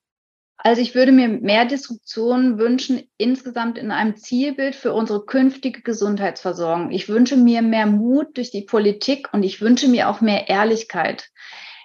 Also 0.58 0.82
ich 0.82 0.94
würde 0.94 1.12
mir 1.12 1.28
mehr 1.28 1.64
Disruption 1.64 2.58
wünschen 2.58 3.08
insgesamt 3.16 3.78
in 3.78 3.90
einem 3.92 4.16
Zielbild 4.16 4.74
für 4.74 4.92
unsere 4.92 5.24
künftige 5.24 5.82
Gesundheitsversorgung. 5.82 6.90
Ich 6.90 7.08
wünsche 7.08 7.36
mir 7.36 7.62
mehr 7.62 7.86
Mut 7.86 8.36
durch 8.36 8.50
die 8.50 8.62
Politik 8.62 9.28
und 9.32 9.44
ich 9.44 9.60
wünsche 9.60 9.88
mir 9.88 10.08
auch 10.08 10.20
mehr 10.20 10.48
Ehrlichkeit. 10.48 11.30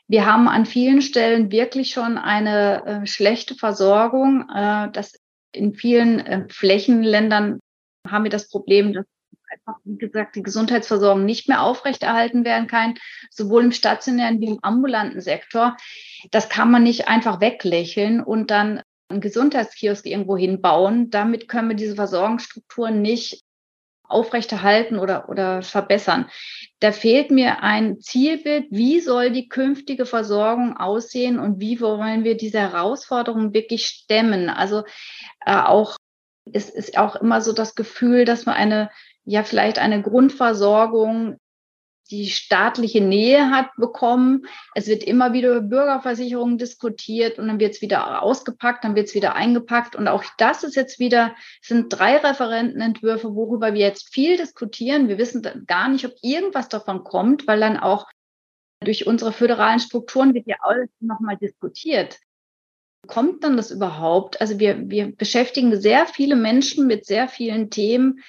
Wir 0.07 0.25
haben 0.25 0.47
an 0.47 0.65
vielen 0.65 1.01
Stellen 1.01 1.51
wirklich 1.51 1.91
schon 1.91 2.17
eine 2.17 2.85
äh, 2.85 3.07
schlechte 3.07 3.55
Versorgung. 3.55 4.49
Äh, 4.49 4.91
das 4.91 5.13
in 5.53 5.73
vielen 5.73 6.19
äh, 6.19 6.45
Flächenländern 6.49 7.59
haben 8.07 8.23
wir 8.23 8.31
das 8.31 8.49
Problem, 8.49 8.93
dass 8.93 9.05
einfach, 9.53 9.79
wie 9.83 9.97
gesagt, 9.97 10.35
die 10.35 10.43
Gesundheitsversorgung 10.43 11.25
nicht 11.25 11.47
mehr 11.47 11.61
aufrechterhalten 11.61 12.43
werden 12.43 12.67
kann, 12.67 12.95
sowohl 13.29 13.63
im 13.65 13.71
stationären 13.71 14.41
wie 14.41 14.47
im 14.47 14.59
ambulanten 14.61 15.21
Sektor. 15.21 15.77
Das 16.31 16.49
kann 16.49 16.71
man 16.71 16.83
nicht 16.83 17.07
einfach 17.07 17.39
weglächeln 17.39 18.21
und 18.21 18.51
dann 18.51 18.81
einen 19.09 19.21
Gesundheitskiosk 19.21 20.05
irgendwo 20.05 20.37
hinbauen. 20.37 21.09
Damit 21.11 21.47
können 21.47 21.69
wir 21.69 21.75
diese 21.75 21.95
Versorgungsstrukturen 21.95 23.01
nicht 23.01 23.43
aufrechterhalten 24.07 24.99
oder, 24.99 25.29
oder 25.29 25.61
verbessern. 25.61 26.29
Da 26.79 26.91
fehlt 26.91 27.31
mir 27.31 27.63
ein 27.63 27.99
Zielbild, 27.99 28.65
wie 28.69 28.99
soll 28.99 29.31
die 29.31 29.47
künftige 29.47 30.05
Versorgung 30.05 30.77
aussehen 30.77 31.39
und 31.39 31.59
wie 31.59 31.79
wollen 31.79 32.23
wir 32.23 32.35
diese 32.35 32.59
Herausforderungen 32.59 33.53
wirklich 33.53 33.85
stemmen. 33.85 34.49
Also 34.49 34.83
äh, 35.45 35.55
auch 35.55 35.97
es 36.51 36.69
ist 36.69 36.97
auch 36.97 37.15
immer 37.15 37.41
so 37.41 37.53
das 37.53 37.75
Gefühl, 37.75 38.25
dass 38.25 38.45
man 38.45 38.55
eine 38.55 38.89
ja 39.25 39.43
vielleicht 39.43 39.79
eine 39.79 40.01
Grundversorgung, 40.01 41.37
die 42.13 42.27
staatliche 42.27 43.01
Nähe 43.01 43.49
hat 43.49 43.75
bekommen. 43.75 44.45
Es 44.75 44.85
wird 44.87 45.03
immer 45.03 45.33
wieder 45.33 45.49
über 45.49 45.61
Bürgerversicherungen 45.61 46.59
diskutiert 46.59 47.39
und 47.39 47.47
dann 47.47 47.59
wird 47.59 47.73
es 47.73 47.81
wieder 47.81 48.21
ausgepackt, 48.21 48.83
dann 48.83 48.95
wird 48.95 49.07
es 49.07 49.15
wieder 49.15 49.33
eingepackt. 49.33 49.95
Und 49.95 50.07
auch 50.07 50.23
das 50.37 50.63
ist 50.63 50.75
jetzt 50.75 50.99
wieder, 50.99 51.35
sind 51.61 51.89
drei 51.89 52.17
Referentenentwürfe, 52.17 53.33
worüber 53.33 53.73
wir 53.73 53.81
jetzt 53.81 54.13
viel 54.13 54.37
diskutieren. 54.37 55.07
Wir 55.07 55.17
wissen 55.17 55.41
gar 55.65 55.89
nicht, 55.89 56.05
ob 56.05 56.13
irgendwas 56.21 56.69
davon 56.69 57.03
kommt, 57.03 57.47
weil 57.47 57.59
dann 57.59 57.77
auch 57.77 58.05
durch 58.81 59.07
unsere 59.07 59.31
föderalen 59.31 59.79
Strukturen 59.79 60.35
wird 60.35 60.45
ja 60.45 60.57
alles 60.61 60.89
nochmal 60.99 61.37
diskutiert. 61.37 62.19
Kommt 63.07 63.43
dann 63.43 63.57
das 63.57 63.71
überhaupt? 63.71 64.39
Also 64.39 64.59
wir, 64.59 64.89
wir 64.89 65.15
beschäftigen 65.15 65.81
sehr 65.81 66.05
viele 66.05 66.35
Menschen 66.35 66.85
mit 66.85 67.05
sehr 67.07 67.27
vielen 67.27 67.71
Themen, 67.71 68.19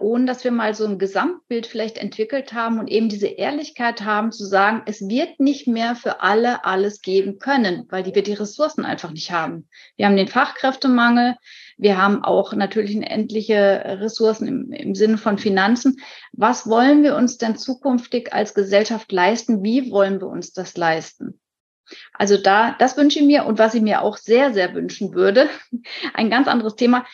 ohne 0.00 0.24
dass 0.24 0.42
wir 0.42 0.50
mal 0.50 0.74
so 0.74 0.86
ein 0.86 0.98
Gesamtbild 0.98 1.66
vielleicht 1.66 1.98
entwickelt 1.98 2.52
haben 2.52 2.78
und 2.78 2.88
eben 2.88 3.08
diese 3.08 3.26
Ehrlichkeit 3.26 4.02
haben 4.02 4.32
zu 4.32 4.44
sagen, 4.44 4.82
es 4.86 5.06
wird 5.06 5.38
nicht 5.38 5.66
mehr 5.66 5.94
für 5.94 6.20
alle 6.20 6.64
alles 6.64 7.02
geben 7.02 7.38
können, 7.38 7.86
weil 7.90 8.02
die 8.02 8.14
wir 8.14 8.22
die 8.22 8.32
Ressourcen 8.32 8.84
einfach 8.84 9.10
nicht 9.10 9.30
haben. 9.30 9.68
Wir 9.96 10.06
haben 10.06 10.16
den 10.16 10.28
Fachkräftemangel, 10.28 11.36
wir 11.76 12.00
haben 12.00 12.24
auch 12.24 12.54
natürlich 12.54 12.96
endliche 12.96 13.82
Ressourcen 13.84 14.48
im, 14.48 14.72
im 14.72 14.94
Sinne 14.94 15.18
von 15.18 15.38
Finanzen. 15.38 16.00
Was 16.32 16.66
wollen 16.66 17.02
wir 17.02 17.14
uns 17.14 17.38
denn 17.38 17.56
zukünftig 17.56 18.32
als 18.32 18.54
Gesellschaft 18.54 19.12
leisten? 19.12 19.62
Wie 19.62 19.90
wollen 19.90 20.20
wir 20.20 20.28
uns 20.28 20.52
das 20.52 20.76
leisten? 20.76 21.38
Also 22.14 22.36
da, 22.36 22.74
das 22.78 22.96
wünsche 22.96 23.18
ich 23.18 23.26
mir 23.26 23.44
und 23.44 23.58
was 23.58 23.74
ich 23.74 23.82
mir 23.82 24.02
auch 24.02 24.16
sehr, 24.16 24.52
sehr 24.54 24.74
wünschen 24.74 25.14
würde, 25.14 25.48
ein 26.14 26.30
ganz 26.30 26.48
anderes 26.48 26.76
Thema 26.76 27.04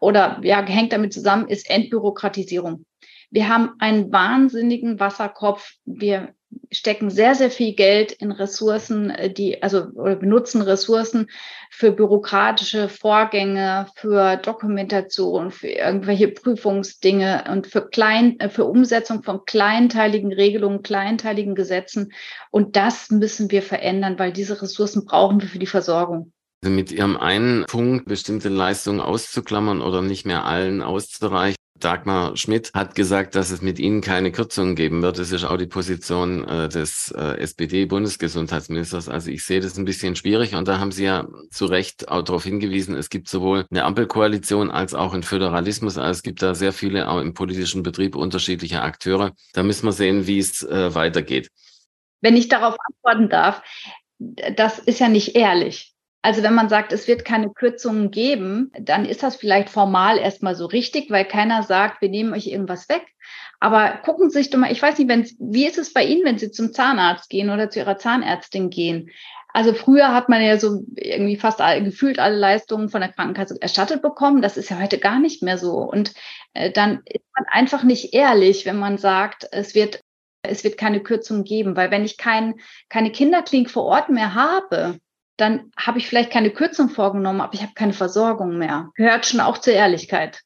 oder 0.00 0.40
ja, 0.42 0.64
hängt 0.64 0.92
damit 0.92 1.12
zusammen, 1.12 1.48
ist 1.48 1.68
Entbürokratisierung. 1.68 2.84
Wir 3.30 3.48
haben 3.48 3.72
einen 3.78 4.12
wahnsinnigen 4.12 5.00
Wasserkopf. 5.00 5.72
Wir 5.84 6.34
stecken 6.70 7.10
sehr, 7.10 7.34
sehr 7.34 7.50
viel 7.50 7.74
Geld 7.74 8.12
in 8.12 8.32
Ressourcen, 8.32 9.10
äh, 9.10 9.32
die, 9.32 9.62
also 9.62 9.86
oder 9.94 10.16
benutzen 10.16 10.62
Ressourcen 10.62 11.28
für 11.70 11.92
bürokratische 11.92 12.88
Vorgänge, 12.88 13.86
für 13.96 14.36
Dokumentation, 14.36 15.50
für 15.50 15.68
irgendwelche 15.68 16.28
Prüfungsdinge 16.28 17.44
und 17.50 17.66
für 17.66 17.88
klein, 17.88 18.38
äh, 18.40 18.48
für 18.48 18.64
Umsetzung 18.64 19.22
von 19.22 19.44
kleinteiligen 19.44 20.32
Regelungen, 20.32 20.82
kleinteiligen 20.82 21.54
Gesetzen. 21.54 22.12
Und 22.50 22.76
das 22.76 23.10
müssen 23.10 23.50
wir 23.50 23.62
verändern, 23.62 24.18
weil 24.18 24.32
diese 24.32 24.60
Ressourcen 24.60 25.04
brauchen 25.04 25.40
wir 25.40 25.48
für 25.48 25.58
die 25.58 25.66
Versorgung. 25.66 26.32
Also 26.66 26.74
mit 26.74 26.90
Ihrem 26.90 27.16
einen 27.16 27.64
Punkt, 27.66 28.06
bestimmte 28.06 28.48
Leistungen 28.48 28.98
auszuklammern 28.98 29.80
oder 29.80 30.02
nicht 30.02 30.26
mehr 30.26 30.46
allen 30.46 30.82
auszureichen. 30.82 31.54
Dagmar 31.78 32.36
Schmidt 32.36 32.72
hat 32.74 32.96
gesagt, 32.96 33.36
dass 33.36 33.50
es 33.50 33.62
mit 33.62 33.78
Ihnen 33.78 34.00
keine 34.00 34.32
Kürzungen 34.32 34.74
geben 34.74 35.00
wird. 35.00 35.20
Das 35.20 35.30
ist 35.30 35.44
auch 35.44 35.58
die 35.58 35.68
Position 35.68 36.42
äh, 36.42 36.68
des 36.68 37.14
äh, 37.16 37.38
SPD-Bundesgesundheitsministers. 37.38 39.08
Also 39.08 39.30
ich 39.30 39.44
sehe 39.44 39.60
das 39.60 39.78
ein 39.78 39.84
bisschen 39.84 40.16
schwierig 40.16 40.56
und 40.56 40.66
da 40.66 40.80
haben 40.80 40.90
Sie 40.90 41.04
ja 41.04 41.28
zu 41.52 41.66
Recht 41.66 42.08
auch 42.08 42.22
darauf 42.22 42.42
hingewiesen, 42.42 42.96
es 42.96 43.10
gibt 43.10 43.28
sowohl 43.28 43.64
eine 43.70 43.84
Ampelkoalition 43.84 44.72
als 44.72 44.92
auch 44.92 45.14
einen 45.14 45.22
Föderalismus. 45.22 45.98
Also 45.98 46.18
es 46.18 46.22
gibt 46.24 46.42
da 46.42 46.56
sehr 46.56 46.72
viele 46.72 47.08
auch 47.08 47.20
im 47.20 47.32
politischen 47.32 47.84
Betrieb 47.84 48.16
unterschiedliche 48.16 48.82
Akteure. 48.82 49.34
Da 49.52 49.62
müssen 49.62 49.86
wir 49.86 49.92
sehen, 49.92 50.26
wie 50.26 50.40
es 50.40 50.64
äh, 50.64 50.92
weitergeht. 50.96 51.48
Wenn 52.22 52.34
ich 52.34 52.48
darauf 52.48 52.74
antworten 52.88 53.28
darf, 53.28 53.62
das 54.18 54.80
ist 54.80 54.98
ja 54.98 55.08
nicht 55.08 55.36
ehrlich. 55.36 55.92
Also 56.22 56.42
wenn 56.42 56.54
man 56.54 56.68
sagt, 56.68 56.92
es 56.92 57.06
wird 57.06 57.24
keine 57.24 57.50
Kürzungen 57.50 58.10
geben, 58.10 58.72
dann 58.80 59.04
ist 59.04 59.22
das 59.22 59.36
vielleicht 59.36 59.70
formal 59.70 60.18
erstmal 60.18 60.56
so 60.56 60.66
richtig, 60.66 61.10
weil 61.10 61.24
keiner 61.24 61.62
sagt, 61.62 62.02
wir 62.02 62.08
nehmen 62.08 62.32
euch 62.34 62.48
irgendwas 62.48 62.88
weg. 62.88 63.02
Aber 63.60 64.00
gucken 64.04 64.30
Sie 64.30 64.38
sich 64.38 64.50
doch 64.50 64.58
mal, 64.58 64.72
ich 64.72 64.82
weiß 64.82 64.98
nicht, 64.98 65.08
wenn, 65.08 65.24
wie 65.38 65.66
ist 65.66 65.78
es 65.78 65.92
bei 65.92 66.04
Ihnen, 66.04 66.24
wenn 66.24 66.38
Sie 66.38 66.50
zum 66.50 66.72
Zahnarzt 66.72 67.30
gehen 67.30 67.50
oder 67.50 67.70
zu 67.70 67.78
Ihrer 67.78 67.98
Zahnärztin 67.98 68.70
gehen? 68.70 69.10
Also 69.52 69.72
früher 69.72 70.12
hat 70.12 70.28
man 70.28 70.42
ja 70.42 70.58
so 70.58 70.82
irgendwie 70.96 71.36
fast 71.36 71.62
all, 71.62 71.82
gefühlt 71.82 72.18
alle 72.18 72.36
Leistungen 72.36 72.90
von 72.90 73.00
der 73.00 73.12
Krankenkasse 73.12 73.56
erstattet 73.60 74.02
bekommen. 74.02 74.42
Das 74.42 74.58
ist 74.58 74.68
ja 74.68 74.78
heute 74.78 74.98
gar 74.98 75.18
nicht 75.18 75.42
mehr 75.42 75.56
so. 75.56 75.78
Und 75.78 76.12
äh, 76.52 76.70
dann 76.70 77.00
ist 77.06 77.24
man 77.34 77.46
einfach 77.50 77.82
nicht 77.82 78.12
ehrlich, 78.12 78.66
wenn 78.66 78.78
man 78.78 78.98
sagt, 78.98 79.48
es 79.52 79.74
wird 79.74 80.00
es 80.48 80.62
wird 80.64 80.76
keine 80.76 81.00
Kürzung 81.00 81.44
geben, 81.44 81.76
weil 81.76 81.90
wenn 81.90 82.04
ich 82.04 82.18
kein, 82.18 82.54
keine 82.88 83.10
Kinderklinik 83.10 83.70
vor 83.70 83.84
Ort 83.84 84.10
mehr 84.10 84.34
habe, 84.34 84.98
dann 85.36 85.70
habe 85.76 85.98
ich 85.98 86.08
vielleicht 86.08 86.30
keine 86.30 86.50
Kürzung 86.50 86.88
vorgenommen, 86.88 87.40
aber 87.40 87.54
ich 87.54 87.62
habe 87.62 87.72
keine 87.74 87.92
Versorgung 87.92 88.58
mehr. 88.58 88.90
Gehört 88.94 89.26
schon 89.26 89.40
auch 89.40 89.58
zur 89.58 89.74
Ehrlichkeit. 89.74 90.40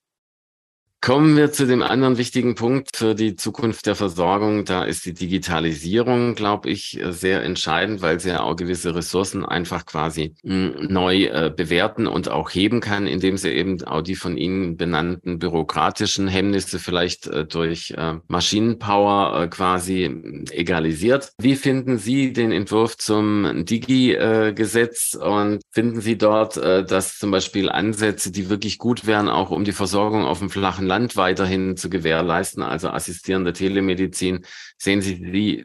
Kommen 1.02 1.34
wir 1.34 1.50
zu 1.50 1.66
dem 1.66 1.82
anderen 1.82 2.18
wichtigen 2.18 2.56
Punkt 2.56 2.94
für 2.94 3.14
die 3.14 3.34
Zukunft 3.34 3.86
der 3.86 3.94
Versorgung. 3.94 4.66
Da 4.66 4.84
ist 4.84 5.06
die 5.06 5.14
Digitalisierung, 5.14 6.34
glaube 6.34 6.68
ich, 6.68 7.00
sehr 7.08 7.42
entscheidend, 7.42 8.02
weil 8.02 8.20
sie 8.20 8.28
ja 8.28 8.42
auch 8.42 8.54
gewisse 8.54 8.94
Ressourcen 8.94 9.46
einfach 9.46 9.86
quasi 9.86 10.34
hm, 10.44 10.88
neu 10.90 11.24
äh, 11.24 11.50
bewerten 11.56 12.06
und 12.06 12.28
auch 12.28 12.50
heben 12.50 12.80
kann, 12.80 13.06
indem 13.06 13.38
sie 13.38 13.48
eben 13.48 13.82
auch 13.84 14.02
die 14.02 14.14
von 14.14 14.36
Ihnen 14.36 14.76
benannten 14.76 15.38
bürokratischen 15.38 16.28
Hemmnisse 16.28 16.78
vielleicht 16.78 17.28
äh, 17.28 17.46
durch 17.46 17.92
äh, 17.96 18.16
Maschinenpower 18.28 19.48
quasi 19.48 20.04
egalisiert. 20.50 21.32
Wie 21.38 21.56
finden 21.56 21.96
Sie 21.96 22.34
den 22.34 22.52
Entwurf 22.52 22.98
zum 22.98 23.64
Digi-Gesetz 23.64 25.14
und 25.14 25.62
finden 25.70 26.02
Sie 26.02 26.18
dort, 26.18 26.58
dass 26.58 27.18
zum 27.18 27.30
Beispiel 27.30 27.70
Ansätze, 27.70 28.30
die 28.30 28.50
wirklich 28.50 28.76
gut 28.76 29.06
wären, 29.06 29.30
auch 29.30 29.50
um 29.50 29.64
die 29.64 29.72
Versorgung 29.72 30.26
auf 30.26 30.40
dem 30.40 30.50
flachen 30.50 30.89
Land 30.90 31.16
weiterhin 31.16 31.76
zu 31.76 31.88
gewährleisten, 31.88 32.64
also 32.64 32.88
assistierende 32.90 33.52
Telemedizin. 33.52 34.44
Sehen 34.76 35.00
Sie 35.00 35.20
die, 35.20 35.64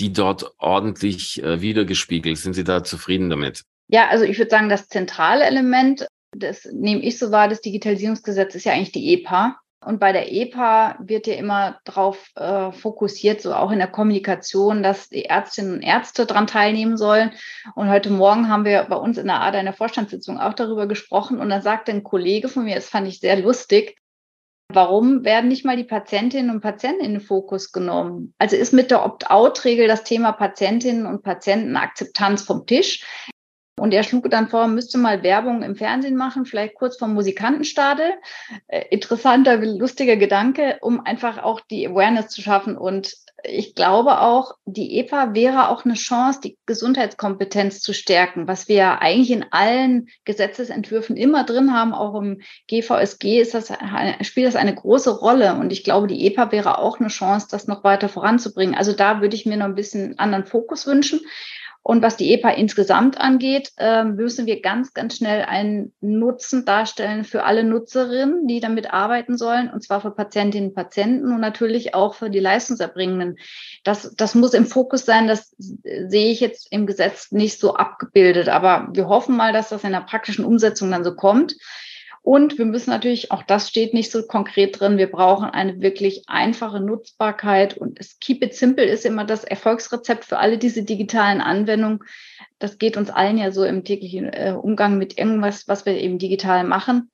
die 0.00 0.12
dort 0.12 0.52
ordentlich 0.58 1.42
äh, 1.42 1.60
wiedergespiegelt? 1.60 2.36
Sind 2.36 2.54
Sie 2.54 2.64
da 2.64 2.82
zufrieden 2.82 3.30
damit? 3.30 3.62
Ja, 3.88 4.08
also 4.08 4.24
ich 4.24 4.38
würde 4.38 4.50
sagen, 4.50 4.68
das 4.68 4.88
zentrale 4.88 5.44
Element, 5.44 6.08
das 6.36 6.64
nehme 6.72 7.02
ich 7.02 7.16
so 7.18 7.30
wahr, 7.30 7.48
des 7.48 7.60
Digitalisierungsgesetzes 7.60 8.56
ist 8.56 8.64
ja 8.64 8.72
eigentlich 8.72 8.92
die 8.92 9.12
EPA. 9.14 9.56
Und 9.84 10.00
bei 10.00 10.10
der 10.10 10.32
EPA 10.32 10.96
wird 10.98 11.28
ja 11.28 11.34
immer 11.34 11.78
darauf 11.84 12.30
äh, 12.34 12.72
fokussiert, 12.72 13.40
so 13.40 13.54
auch 13.54 13.70
in 13.70 13.78
der 13.78 13.86
Kommunikation, 13.86 14.82
dass 14.82 15.08
die 15.08 15.26
Ärztinnen 15.26 15.74
und 15.74 15.82
Ärzte 15.82 16.26
daran 16.26 16.48
teilnehmen 16.48 16.96
sollen. 16.96 17.30
Und 17.76 17.88
heute 17.88 18.10
Morgen 18.10 18.48
haben 18.48 18.64
wir 18.64 18.82
bei 18.82 18.96
uns 18.96 19.16
in 19.16 19.28
der 19.28 19.40
ADA 19.42 19.60
in 19.60 19.66
der 19.66 19.74
Vorstandssitzung 19.74 20.40
auch 20.40 20.54
darüber 20.54 20.88
gesprochen. 20.88 21.38
Und 21.38 21.50
da 21.50 21.60
sagte 21.60 21.92
ein 21.92 22.02
Kollege 22.02 22.48
von 22.48 22.64
mir, 22.64 22.74
das 22.74 22.88
fand 22.88 23.06
ich 23.06 23.20
sehr 23.20 23.38
lustig, 23.38 23.96
Warum 24.72 25.24
werden 25.24 25.48
nicht 25.48 25.64
mal 25.64 25.76
die 25.76 25.84
Patientinnen 25.84 26.50
und 26.50 26.60
Patienten 26.60 27.04
in 27.04 27.12
den 27.12 27.20
Fokus 27.20 27.72
genommen? 27.72 28.34
Also 28.38 28.56
ist 28.56 28.72
mit 28.72 28.90
der 28.90 29.04
Opt-out-Regel 29.04 29.86
das 29.86 30.04
Thema 30.04 30.32
Patientinnen 30.32 31.06
und 31.06 31.22
Patientenakzeptanz 31.22 32.42
vom 32.42 32.66
Tisch. 32.66 33.04
Und 33.78 33.92
er 33.92 34.02
schlug 34.02 34.30
dann 34.30 34.48
vor, 34.48 34.68
müsste 34.68 34.96
mal 34.96 35.22
Werbung 35.22 35.62
im 35.62 35.76
Fernsehen 35.76 36.16
machen, 36.16 36.46
vielleicht 36.46 36.74
kurz 36.74 36.96
vom 36.96 37.12
Musikantenstadel. 37.12 38.14
Äh, 38.68 38.86
interessanter, 38.90 39.58
lustiger 39.58 40.16
Gedanke, 40.16 40.78
um 40.80 41.00
einfach 41.00 41.42
auch 41.42 41.60
die 41.60 41.86
Awareness 41.86 42.28
zu 42.28 42.40
schaffen. 42.40 42.76
Und 42.76 43.12
ich 43.44 43.74
glaube 43.74 44.20
auch, 44.20 44.54
die 44.64 44.98
EPA 44.98 45.34
wäre 45.34 45.68
auch 45.68 45.84
eine 45.84 45.94
Chance, 45.94 46.40
die 46.42 46.58
Gesundheitskompetenz 46.66 47.80
zu 47.80 47.92
stärken, 47.92 48.48
was 48.48 48.66
wir 48.68 48.76
ja 48.76 48.98
eigentlich 48.98 49.30
in 49.30 49.44
allen 49.50 50.08
Gesetzesentwürfen 50.24 51.16
immer 51.16 51.44
drin 51.44 51.72
haben. 51.72 51.92
Auch 51.92 52.20
im 52.20 52.40
GVSG 52.68 53.40
ist 53.40 53.54
das, 53.54 53.72
spielt 54.22 54.46
das 54.46 54.56
eine 54.56 54.74
große 54.74 55.18
Rolle. 55.18 55.54
Und 55.54 55.70
ich 55.70 55.84
glaube, 55.84 56.06
die 56.06 56.26
EPA 56.26 56.50
wäre 56.50 56.78
auch 56.78 56.98
eine 56.98 57.08
Chance, 57.08 57.48
das 57.50 57.66
noch 57.66 57.84
weiter 57.84 58.08
voranzubringen. 58.08 58.74
Also 58.74 58.92
da 58.92 59.20
würde 59.20 59.36
ich 59.36 59.46
mir 59.46 59.56
noch 59.56 59.66
ein 59.66 59.74
bisschen 59.74 60.18
anderen 60.18 60.46
Fokus 60.46 60.86
wünschen. 60.86 61.20
Und 61.88 62.02
was 62.02 62.16
die 62.16 62.34
EPA 62.34 62.50
insgesamt 62.50 63.20
angeht, 63.20 63.70
äh, 63.76 64.02
müssen 64.02 64.46
wir 64.46 64.60
ganz, 64.60 64.92
ganz 64.92 65.18
schnell 65.18 65.44
einen 65.44 65.92
Nutzen 66.00 66.64
darstellen 66.64 67.22
für 67.22 67.44
alle 67.44 67.62
Nutzerinnen, 67.62 68.48
die 68.48 68.58
damit 68.58 68.92
arbeiten 68.92 69.38
sollen, 69.38 69.70
und 69.70 69.84
zwar 69.84 70.00
für 70.00 70.10
Patientinnen 70.10 70.70
und 70.70 70.74
Patienten 70.74 71.32
und 71.32 71.38
natürlich 71.38 71.94
auch 71.94 72.16
für 72.16 72.28
die 72.28 72.40
Leistungserbringenden. 72.40 73.38
Das, 73.84 74.12
das 74.16 74.34
muss 74.34 74.52
im 74.52 74.66
Fokus 74.66 75.04
sein. 75.04 75.28
Das 75.28 75.54
sehe 75.58 76.32
ich 76.32 76.40
jetzt 76.40 76.72
im 76.72 76.88
Gesetz 76.88 77.30
nicht 77.30 77.60
so 77.60 77.76
abgebildet. 77.76 78.48
Aber 78.48 78.88
wir 78.92 79.06
hoffen 79.06 79.36
mal, 79.36 79.52
dass 79.52 79.68
das 79.68 79.84
in 79.84 79.92
der 79.92 80.00
praktischen 80.00 80.44
Umsetzung 80.44 80.90
dann 80.90 81.04
so 81.04 81.14
kommt. 81.14 81.54
Und 82.26 82.58
wir 82.58 82.64
müssen 82.64 82.90
natürlich, 82.90 83.30
auch 83.30 83.44
das 83.44 83.68
steht 83.68 83.94
nicht 83.94 84.10
so 84.10 84.26
konkret 84.26 84.80
drin, 84.80 84.98
wir 84.98 85.08
brauchen 85.08 85.48
eine 85.48 85.80
wirklich 85.80 86.24
einfache 86.26 86.80
Nutzbarkeit 86.80 87.76
und 87.76 88.00
es 88.00 88.18
Keep 88.18 88.42
It 88.42 88.52
Simple 88.52 88.84
ist 88.84 89.06
immer 89.06 89.24
das 89.24 89.44
Erfolgsrezept 89.44 90.24
für 90.24 90.38
alle 90.38 90.58
diese 90.58 90.82
digitalen 90.82 91.40
Anwendungen. 91.40 92.00
Das 92.58 92.78
geht 92.78 92.96
uns 92.96 93.10
allen 93.10 93.38
ja 93.38 93.52
so 93.52 93.62
im 93.62 93.84
täglichen 93.84 94.24
äh, 94.24 94.56
Umgang 94.60 94.98
mit 94.98 95.16
irgendwas, 95.16 95.68
was 95.68 95.86
wir 95.86 95.92
eben 95.92 96.18
digital 96.18 96.64
machen. 96.64 97.12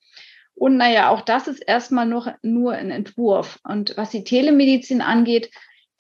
Und 0.55 0.79
naja, 0.79 1.11
auch 1.11 1.21
das 1.21 1.47
ist 1.47 1.61
erstmal 1.61 2.07
noch 2.07 2.29
nur 2.41 2.73
ein 2.73 2.91
Entwurf. 2.91 3.61
Und 3.65 3.93
was 3.99 4.13
die 4.13 4.25
Telemedizin 4.25 5.03
angeht, 5.03 5.51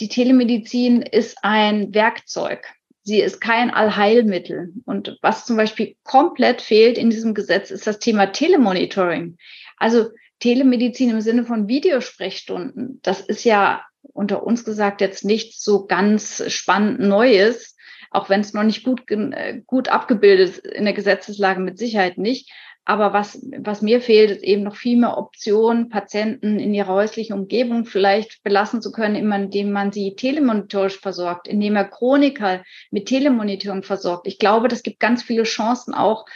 die 0.00 0.08
Telemedizin 0.08 1.02
ist 1.02 1.36
ein 1.42 1.92
Werkzeug. 1.92 2.64
Sie 3.02 3.20
ist 3.20 3.40
kein 3.40 3.70
Allheilmittel. 3.70 4.72
Und 4.84 5.18
was 5.22 5.44
zum 5.44 5.56
Beispiel 5.56 5.96
komplett 6.04 6.62
fehlt 6.62 6.98
in 6.98 7.10
diesem 7.10 7.34
Gesetz, 7.34 7.70
ist 7.70 7.86
das 7.86 7.98
Thema 7.98 8.26
Telemonitoring. 8.26 9.36
Also 9.76 10.10
Telemedizin 10.38 11.10
im 11.10 11.20
Sinne 11.20 11.44
von 11.44 11.68
Videosprechstunden. 11.68 13.00
Das 13.02 13.20
ist 13.20 13.44
ja 13.44 13.82
unter 14.02 14.44
uns 14.44 14.64
gesagt 14.64 15.00
jetzt 15.00 15.24
nichts 15.24 15.62
so 15.62 15.86
ganz 15.86 16.42
spannend 16.52 17.00
Neues, 17.00 17.76
auch 18.10 18.28
wenn 18.28 18.40
es 18.40 18.52
noch 18.52 18.64
nicht 18.64 18.84
gut, 18.84 19.10
äh, 19.10 19.62
gut 19.66 19.88
abgebildet 19.88 20.50
ist 20.50 20.66
in 20.66 20.84
der 20.84 20.94
Gesetzeslage 20.94 21.60
mit 21.60 21.78
Sicherheit 21.78 22.18
nicht. 22.18 22.50
Aber 22.84 23.12
was, 23.12 23.38
was 23.58 23.80
mir 23.80 24.00
fehlt, 24.00 24.30
ist 24.30 24.42
eben 24.42 24.64
noch 24.64 24.74
viel 24.74 24.98
mehr 24.98 25.16
Optionen, 25.16 25.88
Patienten 25.88 26.58
in 26.58 26.74
ihrer 26.74 26.92
häuslichen 26.92 27.34
Umgebung 27.34 27.84
vielleicht 27.84 28.42
belassen 28.42 28.82
zu 28.82 28.90
können, 28.90 29.14
indem 29.14 29.70
man 29.70 29.92
sie 29.92 30.16
telemonitorisch 30.16 30.98
versorgt, 30.98 31.46
indem 31.46 31.76
er 31.76 31.84
Chroniker 31.84 32.64
mit 32.90 33.06
Telemonitoring 33.06 33.84
versorgt. 33.84 34.26
Ich 34.26 34.38
glaube, 34.38 34.66
das 34.66 34.82
gibt 34.82 34.98
ganz 34.98 35.22
viele 35.22 35.44
Chancen 35.44 35.94
auch, 35.94 36.26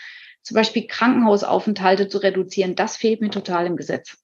zum 0.42 0.54
Beispiel 0.54 0.86
Krankenhausaufenthalte 0.86 2.06
zu 2.06 2.18
reduzieren. 2.18 2.76
Das 2.76 2.96
fehlt 2.96 3.20
mir 3.20 3.30
total 3.30 3.66
im 3.66 3.76
Gesetz. 3.76 4.16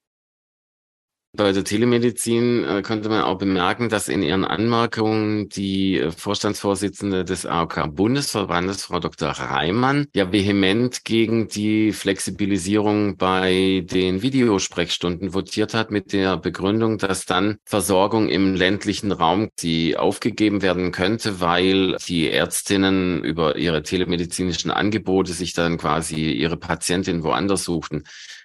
Bei 1.34 1.50
der 1.52 1.64
Telemedizin 1.64 2.62
äh, 2.62 2.82
konnte 2.82 3.08
man 3.08 3.22
auch 3.22 3.38
bemerken, 3.38 3.88
dass 3.88 4.08
in 4.08 4.22
ihren 4.22 4.44
Anmerkungen 4.44 5.48
die 5.48 5.98
äh, 5.98 6.10
Vorstandsvorsitzende 6.10 7.24
des 7.24 7.46
AOK-Bundesverbandes, 7.46 8.84
Frau 8.84 8.98
Dr. 9.00 9.30
Reimann, 9.30 10.08
ja 10.14 10.30
vehement 10.30 11.04
gegen 11.04 11.48
die 11.48 11.92
Flexibilisierung 11.92 13.16
bei 13.16 13.82
den 13.90 14.20
Videosprechstunden 14.20 15.32
votiert 15.32 15.72
hat 15.72 15.90
mit 15.90 16.12
der 16.12 16.36
Begründung, 16.36 16.98
dass 16.98 17.24
dann 17.24 17.56
Versorgung 17.64 18.28
im 18.28 18.54
ländlichen 18.54 19.10
Raum 19.10 19.48
sie 19.58 19.96
aufgegeben 19.96 20.60
werden 20.60 20.92
könnte, 20.92 21.40
weil 21.40 21.96
die 22.06 22.28
Ärztinnen 22.28 23.24
über 23.24 23.56
ihre 23.56 23.82
telemedizinischen 23.82 24.70
Angebote 24.70 25.32
sich 25.32 25.54
dann 25.54 25.78
quasi 25.78 26.30
ihre 26.30 26.58
Patientin 26.58 27.22
woanders 27.24 27.64
suchten. 27.64 28.04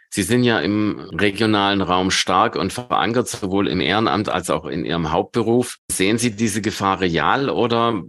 Sie 0.09 0.23
sind 0.23 0.43
ja 0.43 0.59
im 0.59 0.99
regionalen 1.11 1.81
Raum 1.81 2.11
stark 2.11 2.55
und 2.55 2.73
verankert, 2.73 3.27
sowohl 3.27 3.67
im 3.67 3.81
Ehrenamt 3.81 4.29
als 4.29 4.49
auch 4.49 4.65
in 4.65 4.85
Ihrem 4.85 5.11
Hauptberuf. 5.11 5.77
Sehen 5.91 6.17
Sie 6.17 6.35
diese 6.35 6.61
Gefahr 6.61 7.01
real 7.01 7.49
oder 7.49 8.01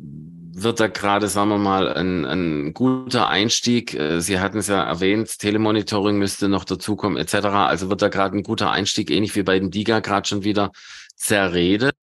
wird 0.63 0.81
da 0.81 0.89
gerade, 0.89 1.29
sagen 1.29 1.51
wir 1.51 1.59
mal, 1.59 1.93
ein, 1.93 2.25
ein 2.25 2.75
guter 2.75 3.29
Einstieg? 3.29 3.95
Äh, 3.95 4.21
Sie 4.21 4.41
hatten 4.41 4.59
es 4.59 4.69
ja 4.69 4.83
erwähnt, 4.83 5.39
Telemonitoring 5.39 6.19
müsste 6.19 6.49
noch 6.49 6.65
dazukommen, 6.65 7.19
etc. 7.19 7.35
Also 7.35 7.91
wird 7.91 8.03
da 8.03 8.09
gerade 8.09 8.37
ein 8.37 8.43
guter 8.43 8.71
Einstieg, 8.71 9.11
ähnlich 9.11 9.37
wie 9.37 9.43
bei 9.43 9.59
den 9.59 9.71
DIGA 9.71 10.01
gerade 10.01 10.29
schon 10.29 10.45
wieder 10.45 10.73
zerredet? 11.17 11.97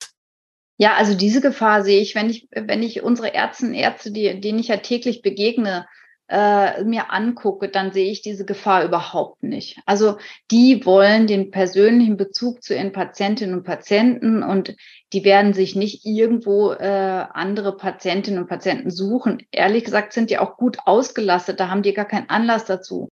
Ja, 0.78 0.96
also 0.96 1.16
diese 1.16 1.40
Gefahr 1.40 1.84
sehe 1.84 2.02
ich, 2.02 2.16
wenn 2.16 2.30
ich, 2.30 2.48
wenn 2.52 2.84
ich 2.84 3.02
unsere 3.02 3.30
Ärzte 3.30 3.74
Ärzte, 3.74 4.12
die, 4.12 4.42
denen 4.42 4.60
ich 4.60 4.68
ja 4.68 4.78
täglich 4.78 5.22
begegne, 5.22 5.88
äh, 6.28 6.84
mir 6.84 7.12
angucke, 7.12 7.70
dann 7.70 7.92
sehe 7.92 8.12
ich 8.12 8.22
diese 8.22 8.46
Gefahr 8.46 8.84
überhaupt 8.84 9.44
nicht. 9.44 9.80
Also 9.86 10.18
die 10.52 10.86
wollen 10.86 11.28
den 11.28 11.52
persönlichen 11.52 12.18
Bezug 12.18 12.64
zu 12.64 12.74
ihren 12.76 12.92
Patientinnen 12.92 13.56
und 13.56 13.64
Patienten 13.64 14.44
und 14.44 14.76
die 15.14 15.24
werden 15.24 15.54
sich 15.54 15.76
nicht 15.76 16.06
irgendwo 16.06 16.72
äh, 16.72 17.26
andere 17.32 17.78
Patientinnen 17.78 18.40
und 18.42 18.48
Patienten 18.48 18.90
suchen. 18.90 19.46
Ehrlich 19.52 19.84
gesagt 19.84 20.14
sind 20.14 20.30
die 20.30 20.40
auch 20.40 20.58
gut 20.58 20.78
ausgelastet, 20.86 21.60
da 21.60 21.70
haben 21.70 21.84
die 21.84 21.94
gar 21.94 22.06
keinen 22.06 22.30
Anlass 22.30 22.66
dazu. 22.66 23.10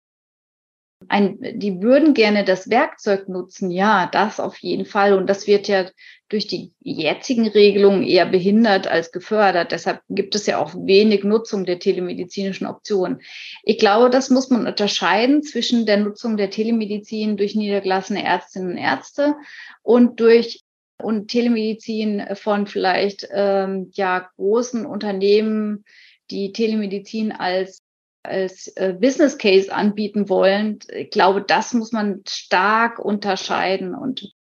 Ein, 1.09 1.39
die 1.55 1.83
würden 1.83 2.15
gerne 2.15 2.45
das 2.45 2.71
Werkzeug 2.71 3.29
nutzen, 3.29 3.71
ja, 3.71 4.09
das 4.11 4.41
auf 4.41 4.59
jeden 4.59 4.87
Fall. 4.87 5.15
Und 5.15 5.29
das 5.29 5.47
wird 5.47 5.69
ja 5.69 5.87
durch 6.29 6.47
die 6.47 6.73
jetzigen 6.81 7.47
Regelungen 7.47 8.03
eher 8.03 8.27
behindert 8.27 8.87
als 8.87 9.13
gefördert. 9.13 9.73
Deshalb 9.73 10.01
gibt 10.09 10.35
es 10.35 10.47
ja 10.47 10.59
auch 10.59 10.75
wenig 10.75 11.25
Nutzung 11.25 11.65
der 11.65 11.79
telemedizinischen 11.79 12.67
Optionen. 12.67 13.21
Ich 13.65 13.79
glaube, 13.79 14.09
das 14.09 14.31
muss 14.31 14.49
man 14.49 14.67
unterscheiden 14.67 15.43
zwischen 15.43 15.85
der 15.85 15.99
Nutzung 15.99 16.37
der 16.37 16.51
Telemedizin 16.51 17.37
durch 17.37 17.55
niedergelassene 17.55 18.25
Ärztinnen 18.25 18.73
und 18.73 18.79
Ärzte 18.79 19.35
und 19.83 20.21
durch 20.21 20.63
und 21.03 21.29
Telemedizin 21.29 22.23
von 22.35 22.67
vielleicht 22.67 23.29
ähm, 23.33 23.91
ja 23.93 24.31
großen 24.37 24.87
Unternehmen, 24.87 25.85
die 26.31 26.53
Telemedizin 26.53 27.33
als 27.33 27.82
als 28.23 28.69
äh, 28.77 28.95
Business 28.99 29.39
Case 29.39 29.73
anbieten 29.73 30.29
wollen. 30.29 30.79
Ich 30.89 31.11
glaube, 31.11 31.43
das 31.43 31.75
muss 31.75 31.93
man 31.93 32.23
stark 32.29 32.99
unterscheiden 32.99 33.95
und 33.95 34.33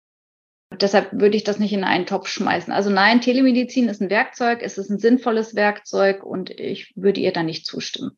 deshalb 0.70 1.12
würde 1.12 1.36
ich 1.36 1.44
das 1.44 1.58
nicht 1.58 1.72
in 1.72 1.84
einen 1.84 2.06
Topf 2.06 2.28
schmeißen. 2.28 2.72
Also 2.72 2.90
nein, 2.90 3.20
Telemedizin 3.20 3.88
ist 3.88 4.00
ein 4.00 4.10
Werkzeug, 4.10 4.60
es 4.62 4.78
ist 4.78 4.90
ein 4.90 4.98
sinnvolles 4.98 5.54
Werkzeug 5.54 6.24
und 6.24 6.50
ich 6.50 6.92
würde 6.96 7.20
ihr 7.20 7.32
da 7.32 7.42
nicht 7.42 7.66
zustimmen. 7.66 8.16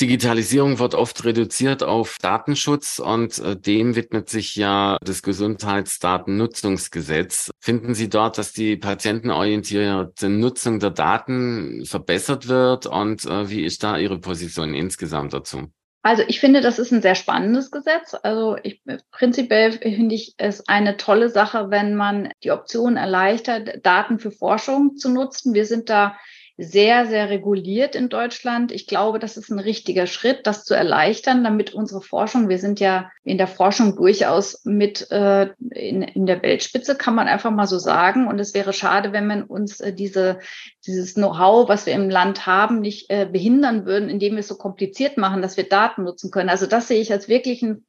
Digitalisierung 0.00 0.78
wird 0.78 0.94
oft 0.94 1.24
reduziert 1.24 1.82
auf 1.82 2.16
Datenschutz 2.20 2.98
und 2.98 3.38
äh, 3.38 3.56
dem 3.56 3.96
widmet 3.96 4.28
sich 4.28 4.54
ja 4.56 4.98
das 5.02 5.22
Gesundheitsdatennutzungsgesetz. 5.22 7.50
Finden 7.60 7.94
Sie 7.94 8.08
dort, 8.08 8.38
dass 8.38 8.52
die 8.52 8.76
patientenorientierte 8.76 10.28
Nutzung 10.28 10.80
der 10.80 10.90
Daten 10.90 11.84
verbessert 11.86 12.48
wird 12.48 12.86
und 12.86 13.24
äh, 13.24 13.48
wie 13.48 13.64
ist 13.64 13.84
da 13.84 13.96
Ihre 13.96 14.18
Position 14.18 14.74
insgesamt 14.74 15.32
dazu? 15.32 15.70
Also 16.06 16.22
ich 16.28 16.38
finde, 16.38 16.60
das 16.60 16.78
ist 16.78 16.92
ein 16.92 17.02
sehr 17.02 17.16
spannendes 17.16 17.72
Gesetz. 17.72 18.14
Also 18.22 18.56
ich, 18.62 18.80
prinzipiell 19.10 19.72
finde 19.72 20.14
ich 20.14 20.34
es 20.36 20.68
eine 20.68 20.96
tolle 20.96 21.30
Sache, 21.30 21.70
wenn 21.70 21.96
man 21.96 22.30
die 22.44 22.52
Option 22.52 22.96
erleichtert, 22.96 23.84
Daten 23.84 24.20
für 24.20 24.30
Forschung 24.30 24.96
zu 24.96 25.10
nutzen. 25.10 25.52
Wir 25.52 25.66
sind 25.66 25.90
da 25.90 26.16
sehr, 26.58 27.06
sehr 27.06 27.28
reguliert 27.28 27.94
in 27.94 28.08
Deutschland. 28.08 28.72
Ich 28.72 28.86
glaube, 28.86 29.18
das 29.18 29.36
ist 29.36 29.50
ein 29.50 29.58
richtiger 29.58 30.06
Schritt, 30.06 30.46
das 30.46 30.64
zu 30.64 30.74
erleichtern, 30.74 31.44
damit 31.44 31.74
unsere 31.74 32.00
Forschung, 32.00 32.48
wir 32.48 32.58
sind 32.58 32.80
ja 32.80 33.10
in 33.24 33.36
der 33.36 33.46
Forschung 33.46 33.94
durchaus 33.94 34.64
mit 34.64 35.10
äh, 35.10 35.50
in, 35.70 36.00
in 36.00 36.24
der 36.24 36.42
Weltspitze, 36.42 36.96
kann 36.96 37.14
man 37.14 37.28
einfach 37.28 37.50
mal 37.50 37.66
so 37.66 37.78
sagen. 37.78 38.26
Und 38.26 38.38
es 38.38 38.54
wäre 38.54 38.72
schade, 38.72 39.12
wenn 39.12 39.26
man 39.26 39.42
uns 39.42 39.80
äh, 39.80 39.92
diese, 39.92 40.38
dieses 40.86 41.14
Know-how, 41.14 41.68
was 41.68 41.84
wir 41.84 41.92
im 41.92 42.08
Land 42.08 42.46
haben, 42.46 42.80
nicht 42.80 43.10
äh, 43.10 43.28
behindern 43.30 43.84
würden, 43.84 44.08
indem 44.08 44.32
wir 44.34 44.40
es 44.40 44.48
so 44.48 44.56
kompliziert 44.56 45.18
machen, 45.18 45.42
dass 45.42 45.58
wir 45.58 45.68
Daten 45.68 46.04
nutzen 46.04 46.30
können. 46.30 46.48
Also 46.48 46.66
das 46.66 46.88
sehe 46.88 47.00
ich 47.02 47.12
als 47.12 47.28
wirklichen 47.28 47.86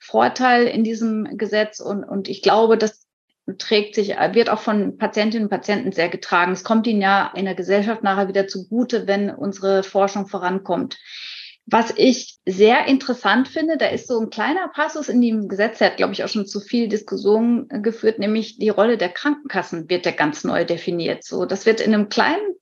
Vorteil 0.00 0.66
in 0.66 0.82
diesem 0.82 1.38
Gesetz 1.38 1.78
und, 1.78 2.02
und 2.04 2.28
ich 2.28 2.42
glaube, 2.42 2.78
dass 2.78 3.07
trägt 3.56 3.94
sich, 3.94 4.08
wird 4.32 4.50
auch 4.50 4.60
von 4.60 4.98
Patientinnen 4.98 5.46
und 5.46 5.50
Patienten 5.50 5.92
sehr 5.92 6.08
getragen. 6.08 6.52
Es 6.52 6.64
kommt 6.64 6.86
ihnen 6.86 7.00
ja 7.00 7.32
in 7.34 7.44
der 7.44 7.54
Gesellschaft 7.54 8.02
nachher 8.02 8.28
wieder 8.28 8.46
zugute, 8.46 9.06
wenn 9.06 9.30
unsere 9.30 9.82
Forschung 9.82 10.26
vorankommt. 10.26 10.98
Was 11.70 11.92
ich 11.96 12.38
sehr 12.46 12.86
interessant 12.86 13.46
finde, 13.46 13.76
da 13.76 13.86
ist 13.88 14.08
so 14.08 14.18
ein 14.18 14.30
kleiner 14.30 14.68
Passus 14.68 15.10
in 15.10 15.20
dem 15.20 15.48
Gesetz, 15.48 15.78
der 15.78 15.90
hat, 15.90 15.96
glaube 15.98 16.14
ich, 16.14 16.24
auch 16.24 16.28
schon 16.28 16.46
zu 16.46 16.60
viel 16.60 16.88
Diskussion 16.88 17.68
geführt, 17.68 18.18
nämlich 18.18 18.58
die 18.58 18.70
Rolle 18.70 18.96
der 18.96 19.10
Krankenkassen 19.10 19.90
wird 19.90 20.06
ja 20.06 20.12
ganz 20.12 20.44
neu 20.44 20.64
definiert. 20.64 21.24
So, 21.24 21.44
das 21.44 21.66
wird 21.66 21.82
in 21.82 21.92
einem 21.92 22.08
kleinen 22.08 22.54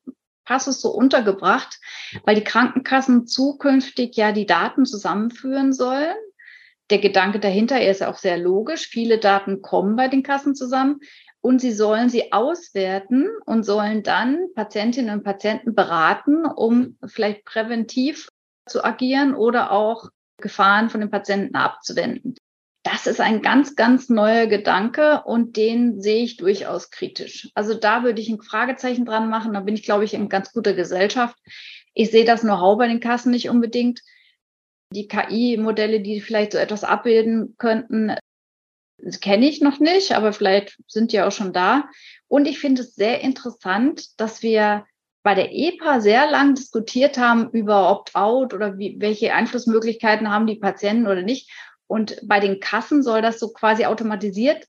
Passus 0.45 0.81
so 0.81 0.91
untergebracht, 0.91 1.79
weil 2.25 2.35
die 2.35 2.45
Krankenkassen 2.45 3.27
zukünftig 3.29 4.17
ja 4.17 4.33
die 4.33 4.47
Daten 4.47 4.87
zusammenführen 4.87 5.73
sollen. 5.73 6.17
Der 6.91 6.99
Gedanke 6.99 7.41
dahinter 7.41 7.85
ist 7.85 8.03
auch 8.03 8.17
sehr 8.17 8.39
logisch. 8.39 8.87
Viele 8.87 9.19
Daten 9.19 9.61
kommen 9.61 9.97
bei 9.97 10.09
den 10.09 10.23
Kassen 10.23 10.55
zusammen 10.55 11.01
und 11.41 11.61
sie 11.61 11.73
sollen 11.73 12.09
sie 12.09 12.33
auswerten 12.33 13.29
und 13.45 13.65
sollen 13.65 14.03
dann 14.03 14.49
Patientinnen 14.55 15.19
und 15.19 15.25
Patienten 15.25 15.75
beraten, 15.75 16.47
um 16.47 16.97
vielleicht 17.07 17.45
präventiv 17.45 18.29
zu 18.67 18.85
agieren 18.85 19.35
oder 19.35 19.73
auch 19.73 20.11
Gefahren 20.41 20.91
von 20.91 21.01
den 21.01 21.11
Patienten 21.11 21.57
abzuwenden. 21.57 22.35
Das 22.83 23.09
ist 23.09 23.21
ein 23.21 23.43
ganz, 23.43 23.75
ganz 23.75 24.09
neuer 24.09 24.47
Gedanke 24.47 25.23
und 25.25 25.57
den 25.57 26.01
sehe 26.01 26.23
ich 26.23 26.37
durchaus 26.37 26.91
kritisch. 26.91 27.51
Also 27.55 27.75
da 27.75 28.05
würde 28.05 28.21
ich 28.21 28.29
ein 28.29 28.41
Fragezeichen 28.41 29.05
dran 29.05 29.29
machen. 29.29 29.55
Da 29.55 29.61
bin 29.61 29.75
ich, 29.75 29.83
glaube 29.83 30.05
ich, 30.05 30.15
in 30.15 30.29
ganz 30.29 30.53
guter 30.53 30.73
Gesellschaft. 30.73 31.37
Ich 31.95 32.13
sehe 32.13 32.25
das 32.25 32.43
Know-how 32.43 32.79
bei 32.79 32.87
den 32.87 33.01
Kassen 33.01 33.33
nicht 33.33 33.51
unbedingt. 33.51 34.03
Die 34.93 35.09
KI-Modelle, 35.09 36.01
die 36.01 36.21
vielleicht 36.21 36.53
so 36.53 36.59
etwas 36.59 36.85
abbilden 36.85 37.55
könnten, 37.59 38.17
kenne 39.21 39.49
ich 39.49 39.61
noch 39.61 39.79
nicht, 39.79 40.13
aber 40.13 40.33
vielleicht 40.33 40.77
sind 40.87 41.13
die 41.13 41.21
auch 41.21 41.33
schon 41.33 41.53
da. 41.53 41.89
Und 42.29 42.47
ich 42.47 42.59
finde 42.59 42.83
es 42.83 42.95
sehr 42.95 43.21
interessant, 43.21 44.19
dass 44.21 44.43
wir 44.43 44.87
bei 45.23 45.35
der 45.35 45.53
EPA 45.53 46.01
sehr 46.01 46.31
lang 46.31 46.55
diskutiert 46.55 47.19
haben 47.19 47.51
über 47.51 47.91
Opt-out 47.91 48.55
oder 48.55 48.79
wie, 48.79 48.97
welche 49.01 49.35
Einflussmöglichkeiten 49.35 50.31
haben 50.31 50.47
die 50.47 50.57
Patienten 50.57 51.09
oder 51.09 51.23
nicht. 51.23 51.51
Und 51.89 52.21
bei 52.25 52.41
den 52.41 52.61
Kassen 52.61 53.03
soll 53.03 53.23
das 53.23 53.41
so 53.41 53.53
quasi 53.53 53.87
automatisiert 53.87 54.67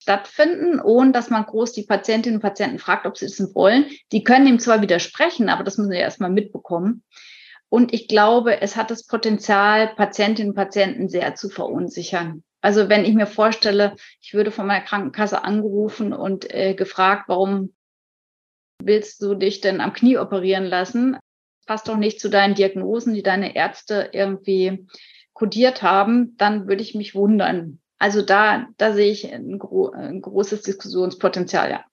stattfinden, 0.00 0.80
ohne 0.80 1.12
dass 1.12 1.28
man 1.28 1.44
groß 1.44 1.72
die 1.72 1.82
Patientinnen 1.82 2.38
und 2.38 2.42
Patienten 2.42 2.78
fragt, 2.78 3.06
ob 3.06 3.18
sie 3.18 3.26
es 3.26 3.54
wollen. 3.54 3.86
Die 4.12 4.24
können 4.24 4.46
ihm 4.46 4.58
zwar 4.58 4.80
widersprechen, 4.80 5.50
aber 5.50 5.64
das 5.64 5.76
müssen 5.76 5.90
sie 5.90 5.98
erstmal 5.98 6.30
mitbekommen. 6.30 7.02
Und 7.70 7.92
ich 7.92 8.08
glaube, 8.08 8.60
es 8.60 8.76
hat 8.76 8.90
das 8.90 9.06
Potenzial, 9.06 9.94
Patientinnen 9.94 10.50
und 10.50 10.56
Patienten 10.56 11.08
sehr 11.08 11.34
zu 11.34 11.48
verunsichern. 11.48 12.42
Also 12.60 12.88
wenn 12.88 13.04
ich 13.04 13.14
mir 13.14 13.26
vorstelle, 13.26 13.94
ich 14.20 14.34
würde 14.34 14.50
von 14.50 14.66
meiner 14.66 14.84
Krankenkasse 14.84 15.44
angerufen 15.44 16.12
und 16.12 16.52
äh, 16.52 16.74
gefragt, 16.74 17.24
warum 17.28 17.74
willst 18.82 19.22
du 19.22 19.34
dich 19.34 19.60
denn 19.60 19.80
am 19.80 19.92
Knie 19.92 20.18
operieren 20.18 20.64
lassen? 20.64 21.18
Passt 21.66 21.88
doch 21.88 21.96
nicht 21.96 22.20
zu 22.20 22.30
deinen 22.30 22.54
Diagnosen, 22.54 23.14
die 23.14 23.22
deine 23.22 23.54
Ärzte 23.54 24.10
irgendwie 24.12 24.86
kodiert 25.34 25.82
haben, 25.82 26.36
dann 26.36 26.66
würde 26.66 26.82
ich 26.82 26.94
mich 26.94 27.14
wundern. 27.14 27.80
Also 27.98 28.22
da, 28.22 28.66
da 28.76 28.92
sehe 28.92 29.12
ich 29.12 29.32
ein, 29.32 29.58
gro 29.58 29.90
ein 29.90 30.20
großes 30.20 30.62
Diskussionspotenzial, 30.62 31.70
ja. 31.70 31.84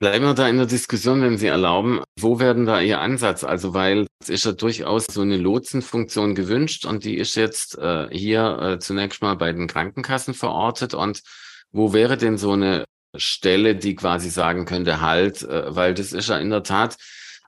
Bleiben 0.00 0.24
wir 0.24 0.34
da 0.34 0.48
in 0.48 0.56
der 0.56 0.66
Diskussion, 0.66 1.22
wenn 1.22 1.38
Sie 1.38 1.46
erlauben. 1.46 2.02
Wo 2.18 2.40
werden 2.40 2.66
da 2.66 2.80
Ihr 2.80 3.00
Ansatz? 3.00 3.44
Also, 3.44 3.74
weil 3.74 4.06
es 4.20 4.28
ist 4.28 4.44
ja 4.44 4.52
durchaus 4.52 5.06
so 5.06 5.22
eine 5.22 5.36
Lotsenfunktion 5.36 6.34
gewünscht 6.34 6.84
und 6.84 7.04
die 7.04 7.16
ist 7.16 7.36
jetzt 7.36 7.78
äh, 7.78 8.08
hier 8.10 8.58
äh, 8.60 8.78
zunächst 8.78 9.22
mal 9.22 9.36
bei 9.36 9.52
den 9.52 9.66
Krankenkassen 9.66 10.34
verortet. 10.34 10.94
Und 10.94 11.22
wo 11.70 11.92
wäre 11.92 12.16
denn 12.16 12.38
so 12.38 12.52
eine 12.52 12.84
Stelle, 13.16 13.76
die 13.76 13.94
quasi 13.94 14.30
sagen 14.30 14.64
könnte, 14.64 15.00
halt, 15.00 15.42
äh, 15.42 15.74
weil 15.74 15.94
das 15.94 16.12
ist 16.12 16.28
ja 16.28 16.38
in 16.38 16.50
der 16.50 16.64
Tat 16.64 16.96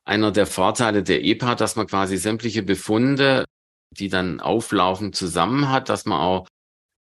einer 0.04 0.30
der 0.30 0.46
Vorteile 0.46 1.02
der 1.02 1.24
EPA, 1.24 1.56
dass 1.56 1.74
man 1.74 1.88
quasi 1.88 2.16
sämtliche 2.16 2.62
Befunde 2.62 3.44
die 3.98 4.09
dann 4.09 4.40
auflaufen, 4.40 5.12
zusammen 5.12 5.70
hat, 5.70 5.88
dass 5.88 6.04
man 6.04 6.20
auch 6.20 6.48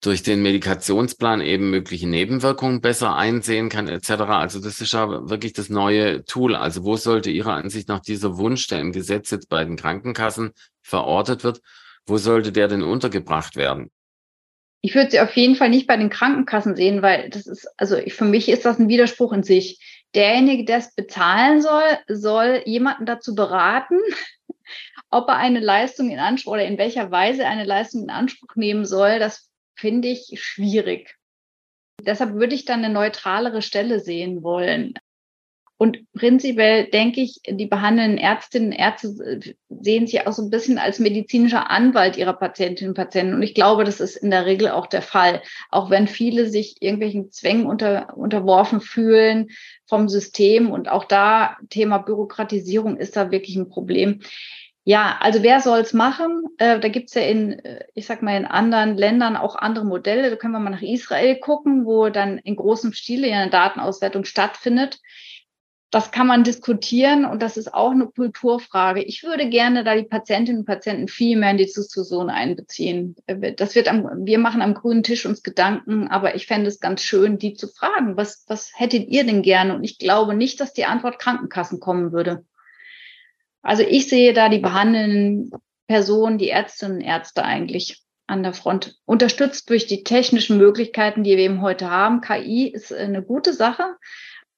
durch 0.01 0.23
den 0.23 0.43
Medikationsplan 0.43 1.41
eben 1.41 1.71
mögliche 1.71 2.09
Nebenwirkungen 2.09 2.81
besser 2.81 3.17
einsehen 3.17 3.71
kann, 3.71 3.89
etc. 3.89 4.11
Also 4.11 4.61
das 4.61 4.81
ist 4.81 4.93
ja 4.93 5.09
wirklich 5.31 5.55
das 5.55 5.71
neue 5.71 6.25
Tool. 6.25 6.55
Also 6.55 6.85
wo 6.85 6.97
sollte 6.97 7.31
Ihrer 7.31 7.55
Ansicht 7.55 7.89
nach 7.89 8.01
dieser 8.01 8.37
Wunsch, 8.37 8.67
der 8.67 8.81
im 8.81 8.93
Gesetz 8.93 9.31
jetzt 9.31 9.49
bei 9.49 9.65
den 9.65 9.77
Krankenkassen 9.77 10.53
verortet 10.83 11.43
wird, 11.43 11.61
wo 12.07 12.19
sollte 12.19 12.53
der 12.53 12.69
denn 12.69 12.83
untergebracht 12.83 13.57
werden? 13.57 13.91
Ich 14.83 14.95
würde 14.95 15.11
sie 15.11 15.21
auf 15.21 15.35
jeden 15.35 15.57
Fall 15.57 15.71
nicht 15.71 15.87
bei 15.87 15.97
den 15.97 16.11
Krankenkassen 16.11 16.77
sehen, 16.77 17.01
weil 17.01 17.31
das 17.31 17.47
ist, 17.47 17.67
also 17.79 17.97
für 18.09 18.27
mich 18.27 18.51
ist 18.51 18.67
das 18.67 18.79
ein 18.79 18.89
Widerspruch 18.89 19.33
in 19.33 19.43
sich. 19.43 19.81
Derjenige, 20.15 20.67
der 20.67 20.77
es 20.79 20.95
bezahlen 20.95 21.63
soll, 21.63 21.99
soll 22.07 22.63
jemanden 22.67 23.07
dazu 23.07 23.35
beraten, 23.35 23.99
ob 25.11 25.29
er 25.29 25.37
eine 25.37 25.61
Leistung 25.61 26.11
in 26.11 26.19
Anspruch 26.19 26.53
oder 26.53 26.67
in 26.67 26.77
welcher 26.77 27.11
Weise 27.11 27.47
eine 27.47 27.65
Leistung 27.65 28.03
in 28.03 28.11
Anspruch 28.11 28.57
nehmen 28.57 28.85
soll, 28.85 29.19
das 29.19 29.49
finde 29.75 30.09
ich 30.09 30.41
schwierig. 30.41 31.17
Deshalb 32.01 32.35
würde 32.35 32.55
ich 32.55 32.65
dann 32.65 32.85
eine 32.85 32.93
neutralere 32.93 33.63
Stelle 33.63 34.01
sehen 34.01 34.43
wollen. 34.43 34.95
Und 35.77 35.99
prinzipiell 36.13 36.89
denke 36.89 37.21
ich, 37.21 37.41
die 37.49 37.67
behandelnden 37.67 38.17
Ärztinnen 38.17 38.71
und 38.71 38.79
Ärzte 38.79 39.57
sehen 39.69 40.07
sich 40.07 40.25
auch 40.27 40.33
so 40.33 40.43
ein 40.43 40.51
bisschen 40.51 40.79
als 40.79 41.01
medizinischer 41.01 41.69
Anwalt 41.69 42.17
ihrer 42.17 42.33
Patientinnen 42.33 42.91
und 42.91 42.97
Patienten. 42.97 43.35
Und 43.35 43.43
ich 43.43 43.55
glaube, 43.55 43.83
das 43.83 44.01
ist 44.01 44.17
in 44.17 44.31
der 44.31 44.47
Regel 44.47 44.69
auch 44.69 44.87
der 44.87 45.03
Fall. 45.03 45.43
Auch 45.71 45.91
wenn 45.91 46.07
viele 46.07 46.49
sich 46.49 46.81
irgendwelchen 46.81 47.33
Zwängen 47.33 47.67
unter, 47.67 48.17
unterworfen 48.17 48.81
fühlen 48.81 49.49
vom 49.87 50.09
System. 50.09 50.71
Und 50.71 50.89
auch 50.89 51.05
da 51.05 51.57
Thema 51.71 51.99
Bürokratisierung 51.99 52.97
ist 52.97 53.17
da 53.17 53.33
wirklich 53.33 53.57
ein 53.57 53.69
Problem. 53.69 54.21
Ja, 54.87 55.17
also 55.21 55.43
wer 55.43 55.61
soll 55.61 55.81
es 55.81 55.95
machen? 55.95 56.45
Äh, 56.59 56.79
da 56.79 56.89
gibt's 56.89 57.15
ja 57.15 57.23
in, 57.23 57.53
äh, 57.53 57.85
ich 57.95 58.05
sag 58.05 58.21
mal, 58.21 58.37
in 58.37 58.45
anderen 58.45 58.99
Ländern 58.99 59.35
auch 59.37 59.57
andere 59.57 59.87
Modelle. 59.87 60.29
Da 60.29 60.37
können 60.37 60.53
wir 60.53 60.61
mal 60.61 60.71
nach 60.71 60.83
Israel 60.83 61.37
gucken, 61.37 61.87
wo 61.87 62.11
dann 62.11 62.37
in 62.39 62.55
großem 62.57 62.93
Stile 62.93 63.29
ja 63.29 63.39
eine 63.39 63.51
Datenauswertung 63.51 64.27
stattfindet. 64.27 65.01
Das 65.91 66.11
kann 66.11 66.27
man 66.27 66.45
diskutieren 66.45 67.25
und 67.25 67.41
das 67.41 67.57
ist 67.57 67.73
auch 67.73 67.93
eine 67.93 68.09
Kulturfrage. 68.09 69.01
Ich 69.03 69.23
würde 69.23 69.49
gerne 69.49 69.85
da 69.85 69.95
die 69.95 70.03
Patientinnen 70.03 70.61
und 70.61 70.67
Patienten 70.67 71.09
viel 71.09 71.39
mehr 71.39 71.53
in 71.53 71.57
die 71.57 71.65
Diskussion 71.65 72.29
einbeziehen. 72.29 73.17
Äh, 73.27 73.55
das 73.55 73.75
wird 73.75 73.89
am, 73.89 74.27
wir 74.27 74.39
machen 74.39 74.61
am 74.61 74.75
grünen 74.75 75.03
Tisch 75.03 75.25
uns 75.25 75.43
Gedanken, 75.43 76.09
aber 76.09 76.35
ich 76.35 76.47
fände 76.47 76.69
es 76.69 76.79
ganz 76.81 77.01
schön, 77.01 77.39
die 77.39 77.55
zu 77.55 77.69
fragen. 77.69 78.19
Was, 78.19 78.45
was 78.49 78.73
hättet 78.75 79.09
ihr 79.09 79.25
denn 79.25 79.41
gerne? 79.41 79.77
Und 79.77 79.85
ich 79.85 79.99
glaube 79.99 80.35
nicht, 80.35 80.61
dass 80.61 80.75
die 80.75 80.85
Antwort 80.85 81.19
Krankenkassen 81.19 81.81
kommen 81.81 82.13
würde. 82.13 82.45
Also 83.65 83.83
ich 83.83 84.09
sehe 84.09 84.35
da 84.35 84.49
die 84.49 84.59
behandelnden 84.59 85.51
Personen, 85.89 86.39
die 86.39 86.51
Ärztinnen 86.51 86.99
und 86.99 87.01
Ärzte 87.01 87.45
eigentlich 87.45 88.03
an 88.27 88.43
der 88.43 88.53
Front. 88.53 88.99
Unterstützt 89.07 89.69
durch 89.71 89.87
die 89.87 90.05
technischen 90.05 90.59
Möglichkeiten, 90.59 91.25
die 91.25 91.37
wir 91.37 91.45
eben 91.45 91.63
heute 91.63 91.91
haben. 91.91 92.21
KI 92.21 92.69
ist 92.69 92.93
eine 92.93 93.23
gute 93.23 93.53
Sache. 93.53 93.97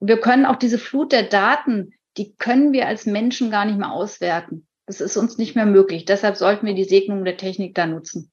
Wir 0.00 0.18
können 0.18 0.44
auch 0.44 0.56
diese 0.56 0.78
Flut 0.78 1.12
der 1.12 1.22
Daten, 1.22 1.94
die 2.16 2.34
können 2.34 2.72
wir 2.72 2.86
als 2.86 3.06
Menschen 3.06 3.50
gar 3.50 3.64
nicht 3.64 3.78
mehr 3.78 3.92
auswerten. 3.92 4.66
Das 4.86 5.00
ist 5.00 5.16
uns 5.16 5.38
nicht 5.38 5.54
mehr 5.56 5.66
möglich. 5.66 6.04
Deshalb 6.04 6.36
sollten 6.36 6.66
wir 6.66 6.74
die 6.74 6.84
Segnung 6.84 7.24
der 7.24 7.36
Technik 7.36 7.74
da 7.74 7.86
nutzen. 7.86 8.30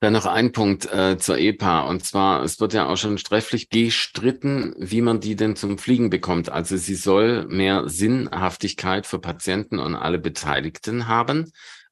Dann 0.00 0.12
noch 0.12 0.26
ein 0.26 0.52
Punkt 0.52 0.90
äh, 0.92 1.18
zur 1.18 1.38
EPA. 1.38 1.80
Und 1.80 2.04
zwar, 2.04 2.44
es 2.44 2.60
wird 2.60 2.72
ja 2.72 2.86
auch 2.88 2.96
schon 2.96 3.16
trefflich 3.16 3.68
gestritten, 3.68 4.74
wie 4.78 5.00
man 5.00 5.18
die 5.20 5.34
denn 5.34 5.56
zum 5.56 5.76
Fliegen 5.76 6.08
bekommt. 6.08 6.50
Also 6.50 6.76
sie 6.76 6.94
soll 6.94 7.46
mehr 7.46 7.88
Sinnhaftigkeit 7.88 9.06
für 9.06 9.18
Patienten 9.18 9.80
und 9.80 9.96
alle 9.96 10.18
Beteiligten 10.18 11.08
haben. 11.08 11.50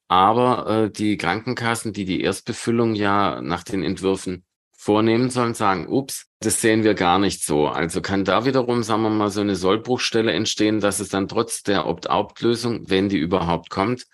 Aber 0.09 0.85
äh, 0.85 0.90
die 0.90 1.16
Krankenkassen, 1.16 1.92
die 1.92 2.05
die 2.05 2.21
Erstbefüllung 2.21 2.95
ja 2.95 3.40
nach 3.40 3.64
den 3.64 3.83
Entwürfen 3.83 4.45
vornehmen 4.77 5.31
sollen, 5.31 5.55
sagen, 5.55 5.88
ups, 5.88 6.27
das 6.38 6.61
sehen 6.61 6.85
wir 6.85 6.95
gar 6.95 7.19
nicht 7.19 7.42
so. 7.42 7.66
Also 7.66 8.01
kann 8.01 8.25
da 8.25 8.45
wiederum, 8.45 8.85
sagen 8.85 9.03
wir 9.03 9.11
mal, 9.11 9.31
so 9.31 9.40
eine 9.40 9.57
Sollbruchstelle 9.57 10.33
entstehen, 10.33 10.79
dass 10.79 11.01
es 11.01 11.09
dann 11.09 11.27
trotz 11.27 11.64
der 11.64 11.87
Opt-out-Lösung, 11.87 12.88
wenn 12.88 13.09
die 13.09 13.19
überhaupt 13.19 13.69
kommt, 13.69 14.07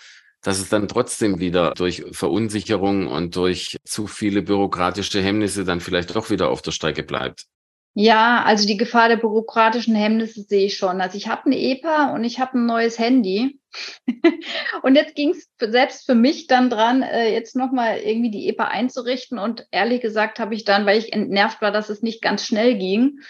dass 0.42 0.58
es 0.58 0.68
dann 0.68 0.88
trotzdem 0.88 1.38
wieder 1.38 1.72
durch 1.74 2.04
Verunsicherung 2.10 3.06
und 3.06 3.36
durch 3.36 3.78
zu 3.84 4.06
viele 4.06 4.42
bürokratische 4.42 5.22
Hemmnisse 5.22 5.64
dann 5.64 5.80
vielleicht 5.80 6.14
doch 6.14 6.30
wieder 6.30 6.50
auf 6.50 6.62
der 6.62 6.72
Strecke 6.72 7.02
bleibt. 7.02 7.46
Ja, 7.94 8.42
also 8.44 8.66
die 8.66 8.78
Gefahr 8.78 9.08
der 9.08 9.18
bürokratischen 9.18 9.94
Hemmnisse 9.94 10.42
sehe 10.42 10.66
ich 10.66 10.78
schon. 10.78 11.02
Also 11.02 11.18
ich 11.18 11.28
habe 11.28 11.46
eine 11.46 11.58
EPA 11.58 12.14
und 12.14 12.24
ich 12.24 12.40
habe 12.40 12.58
ein 12.58 12.64
neues 12.64 12.98
Handy. 12.98 13.60
und 14.82 14.96
jetzt 14.96 15.14
ging 15.14 15.30
es 15.30 15.48
selbst 15.58 16.06
für 16.06 16.14
mich 16.14 16.46
dann 16.46 16.70
dran, 16.70 17.02
äh, 17.02 17.32
jetzt 17.32 17.54
nochmal 17.54 17.98
irgendwie 17.98 18.30
die 18.30 18.48
EPA 18.48 18.64
einzurichten. 18.64 19.38
Und 19.38 19.66
ehrlich 19.70 20.00
gesagt 20.00 20.40
habe 20.40 20.54
ich 20.54 20.64
dann, 20.64 20.86
weil 20.86 20.98
ich 20.98 21.12
entnervt 21.12 21.60
war, 21.60 21.70
dass 21.70 21.90
es 21.90 22.00
nicht 22.00 22.22
ganz 22.22 22.46
schnell 22.46 22.78
ging, 22.78 23.20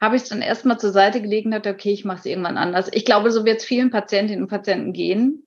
habe 0.00 0.16
ich 0.16 0.22
es 0.22 0.28
dann 0.30 0.42
erstmal 0.42 0.78
zur 0.78 0.92
Seite 0.92 1.20
gelegt 1.20 1.44
und 1.44 1.52
dachte, 1.52 1.70
okay, 1.70 1.92
ich 1.92 2.06
mache 2.06 2.20
es 2.20 2.26
irgendwann 2.26 2.58
anders. 2.58 2.88
Ich 2.92 3.04
glaube, 3.04 3.30
so 3.30 3.44
wird 3.44 3.58
es 3.58 3.66
vielen 3.66 3.90
Patientinnen 3.90 4.42
und 4.42 4.50
Patienten 4.50 4.94
gehen. 4.94 5.46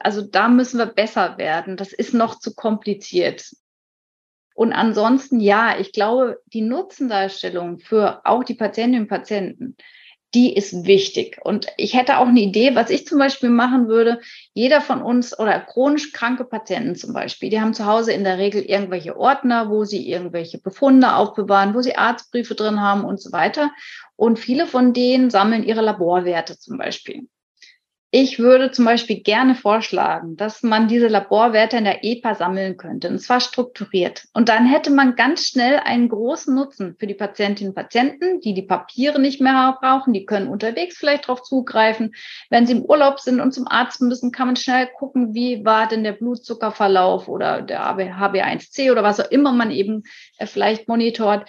Also 0.00 0.22
da 0.22 0.48
müssen 0.48 0.78
wir 0.78 0.86
besser 0.86 1.38
werden. 1.38 1.76
Das 1.76 1.92
ist 1.92 2.14
noch 2.14 2.38
zu 2.38 2.54
kompliziert. 2.54 3.50
Und 4.54 4.72
ansonsten, 4.72 5.40
ja, 5.40 5.78
ich 5.78 5.92
glaube, 5.92 6.40
die 6.46 6.60
Nutzendarstellung 6.60 7.78
für 7.78 8.20
auch 8.24 8.44
die 8.44 8.54
Patientinnen 8.54 9.02
und 9.02 9.08
Patienten, 9.08 9.76
die 10.34 10.54
ist 10.54 10.86
wichtig. 10.86 11.38
Und 11.42 11.66
ich 11.76 11.94
hätte 11.94 12.18
auch 12.18 12.26
eine 12.26 12.40
Idee, 12.40 12.74
was 12.74 12.90
ich 12.90 13.06
zum 13.06 13.18
Beispiel 13.18 13.50
machen 13.50 13.88
würde. 13.88 14.20
Jeder 14.54 14.80
von 14.80 15.02
uns 15.02 15.38
oder 15.38 15.60
chronisch 15.60 16.12
kranke 16.12 16.44
Patienten 16.44 16.96
zum 16.96 17.12
Beispiel, 17.12 17.50
die 17.50 17.60
haben 17.60 17.74
zu 17.74 17.86
Hause 17.86 18.12
in 18.12 18.24
der 18.24 18.38
Regel 18.38 18.62
irgendwelche 18.62 19.16
Ordner, 19.16 19.68
wo 19.68 19.84
sie 19.84 20.08
irgendwelche 20.08 20.58
Befunde 20.58 21.16
aufbewahren, 21.16 21.74
wo 21.74 21.82
sie 21.82 21.96
Arztbriefe 21.96 22.54
drin 22.54 22.80
haben 22.80 23.04
und 23.04 23.20
so 23.20 23.30
weiter. 23.32 23.72
Und 24.16 24.38
viele 24.38 24.66
von 24.66 24.94
denen 24.94 25.28
sammeln 25.28 25.64
ihre 25.64 25.82
Laborwerte 25.82 26.58
zum 26.58 26.78
Beispiel. 26.78 27.28
Ich 28.14 28.38
würde 28.38 28.70
zum 28.70 28.84
Beispiel 28.84 29.20
gerne 29.20 29.54
vorschlagen, 29.54 30.36
dass 30.36 30.62
man 30.62 30.86
diese 30.86 31.08
Laborwerte 31.08 31.78
in 31.78 31.84
der 31.84 32.04
EPA 32.04 32.34
sammeln 32.34 32.76
könnte, 32.76 33.08
und 33.08 33.18
zwar 33.18 33.40
strukturiert. 33.40 34.24
Und 34.34 34.50
dann 34.50 34.66
hätte 34.66 34.90
man 34.90 35.16
ganz 35.16 35.46
schnell 35.46 35.78
einen 35.78 36.10
großen 36.10 36.54
Nutzen 36.54 36.94
für 36.98 37.06
die 37.06 37.14
Patientinnen 37.14 37.70
und 37.70 37.74
Patienten, 37.74 38.42
die 38.42 38.52
die 38.52 38.60
Papiere 38.60 39.18
nicht 39.18 39.40
mehr 39.40 39.78
brauchen. 39.80 40.12
Die 40.12 40.26
können 40.26 40.48
unterwegs 40.48 40.98
vielleicht 40.98 41.24
darauf 41.24 41.42
zugreifen. 41.42 42.14
Wenn 42.50 42.66
sie 42.66 42.74
im 42.74 42.82
Urlaub 42.82 43.18
sind 43.18 43.40
und 43.40 43.54
zum 43.54 43.66
Arzt 43.66 44.02
müssen, 44.02 44.30
kann 44.30 44.48
man 44.48 44.56
schnell 44.56 44.88
gucken, 44.88 45.32
wie 45.32 45.64
war 45.64 45.88
denn 45.88 46.04
der 46.04 46.12
Blutzuckerverlauf 46.12 47.28
oder 47.28 47.62
der 47.62 47.80
HB1C 47.80 48.92
oder 48.92 49.02
was 49.02 49.20
auch 49.20 49.30
immer 49.30 49.52
man 49.52 49.70
eben 49.70 50.02
äh, 50.36 50.44
vielleicht 50.44 50.86
monitort. 50.86 51.48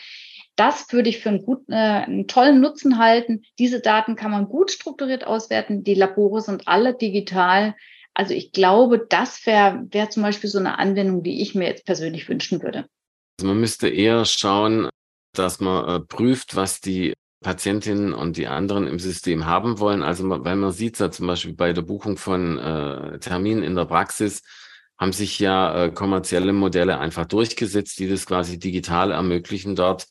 Das 0.55 0.91
würde 0.91 1.09
ich 1.09 1.19
für 1.19 1.29
einen, 1.29 1.43
guten, 1.43 1.71
äh, 1.71 1.75
einen 1.75 2.27
tollen 2.27 2.59
Nutzen 2.59 2.97
halten. 2.99 3.43
Diese 3.57 3.79
Daten 3.79 4.15
kann 4.15 4.31
man 4.31 4.47
gut 4.47 4.71
strukturiert 4.71 5.25
auswerten. 5.25 5.83
Die 5.83 5.95
Labore 5.95 6.41
sind 6.41 6.67
alle 6.67 6.93
digital. 6.93 7.75
Also 8.13 8.33
ich 8.33 8.51
glaube, 8.51 9.05
das 9.09 9.45
wäre 9.45 9.85
wär 9.91 10.09
zum 10.09 10.23
Beispiel 10.23 10.49
so 10.49 10.59
eine 10.59 10.77
Anwendung, 10.77 11.23
die 11.23 11.41
ich 11.41 11.55
mir 11.55 11.65
jetzt 11.65 11.85
persönlich 11.85 12.29
wünschen 12.29 12.61
würde. 12.61 12.85
Also 13.39 13.47
man 13.47 13.59
müsste 13.59 13.89
eher 13.89 14.25
schauen, 14.25 14.89
dass 15.35 15.59
man 15.59 15.89
äh, 15.89 15.99
prüft, 15.99 16.55
was 16.55 16.79
die 16.79 17.13
Patientinnen 17.43 18.13
und 18.13 18.37
die 18.37 18.47
anderen 18.47 18.87
im 18.87 18.99
System 18.99 19.45
haben 19.45 19.79
wollen. 19.79 20.03
Also 20.03 20.29
weil 20.29 20.55
man 20.55 20.71
sieht 20.71 20.99
ja 20.99 21.09
zum 21.09 21.27
Beispiel 21.27 21.53
bei 21.53 21.73
der 21.73 21.81
Buchung 21.81 22.17
von 22.17 22.59
äh, 22.59 23.19
Terminen 23.19 23.63
in 23.63 23.75
der 23.75 23.85
Praxis, 23.85 24.43
haben 24.99 25.11
sich 25.11 25.39
ja 25.39 25.85
äh, 25.85 25.91
kommerzielle 25.91 26.53
Modelle 26.53 26.99
einfach 26.99 27.25
durchgesetzt, 27.25 27.99
die 27.99 28.07
das 28.07 28.25
quasi 28.25 28.59
digital 28.59 29.11
ermöglichen 29.11 29.75
dort 29.75 30.07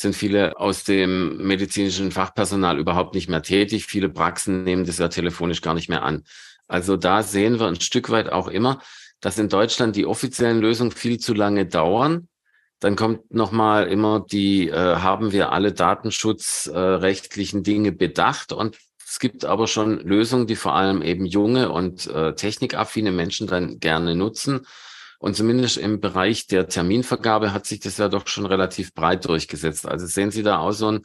sind 0.00 0.16
viele 0.16 0.58
aus 0.58 0.84
dem 0.84 1.36
medizinischen 1.46 2.10
Fachpersonal 2.10 2.78
überhaupt 2.78 3.14
nicht 3.14 3.28
mehr 3.28 3.42
tätig. 3.42 3.84
Viele 3.84 4.08
Praxen 4.08 4.64
nehmen 4.64 4.86
das 4.86 4.98
ja 4.98 5.08
telefonisch 5.08 5.60
gar 5.60 5.74
nicht 5.74 5.90
mehr 5.90 6.02
an. 6.02 6.24
Also 6.68 6.96
da 6.96 7.22
sehen 7.22 7.60
wir 7.60 7.66
ein 7.66 7.80
Stück 7.80 8.08
weit 8.08 8.30
auch 8.30 8.48
immer, 8.48 8.80
dass 9.20 9.38
in 9.38 9.50
Deutschland 9.50 9.96
die 9.96 10.06
offiziellen 10.06 10.60
Lösungen 10.60 10.92
viel 10.92 11.18
zu 11.18 11.34
lange 11.34 11.66
dauern. 11.66 12.28
Dann 12.78 12.96
kommt 12.96 13.34
nochmal 13.34 13.88
immer 13.88 14.24
die, 14.30 14.68
äh, 14.70 14.96
haben 14.96 15.32
wir 15.32 15.52
alle 15.52 15.72
datenschutzrechtlichen 15.72 17.60
äh, 17.60 17.62
Dinge 17.62 17.92
bedacht? 17.92 18.54
Und 18.54 18.78
es 19.06 19.18
gibt 19.18 19.44
aber 19.44 19.66
schon 19.66 19.98
Lösungen, 19.98 20.46
die 20.46 20.56
vor 20.56 20.74
allem 20.74 21.02
eben 21.02 21.26
junge 21.26 21.70
und 21.70 22.06
äh, 22.06 22.34
technikaffine 22.34 23.12
Menschen 23.12 23.46
dann 23.46 23.80
gerne 23.80 24.14
nutzen. 24.14 24.66
Und 25.20 25.36
zumindest 25.36 25.76
im 25.76 26.00
Bereich 26.00 26.46
der 26.46 26.66
Terminvergabe 26.66 27.52
hat 27.52 27.66
sich 27.66 27.78
das 27.78 27.98
ja 27.98 28.08
doch 28.08 28.26
schon 28.26 28.46
relativ 28.46 28.94
breit 28.94 29.26
durchgesetzt. 29.26 29.86
Also 29.86 30.06
sehen 30.06 30.30
Sie 30.30 30.42
da 30.42 30.58
auch 30.58 30.72
so 30.72 30.90
ein 30.90 31.02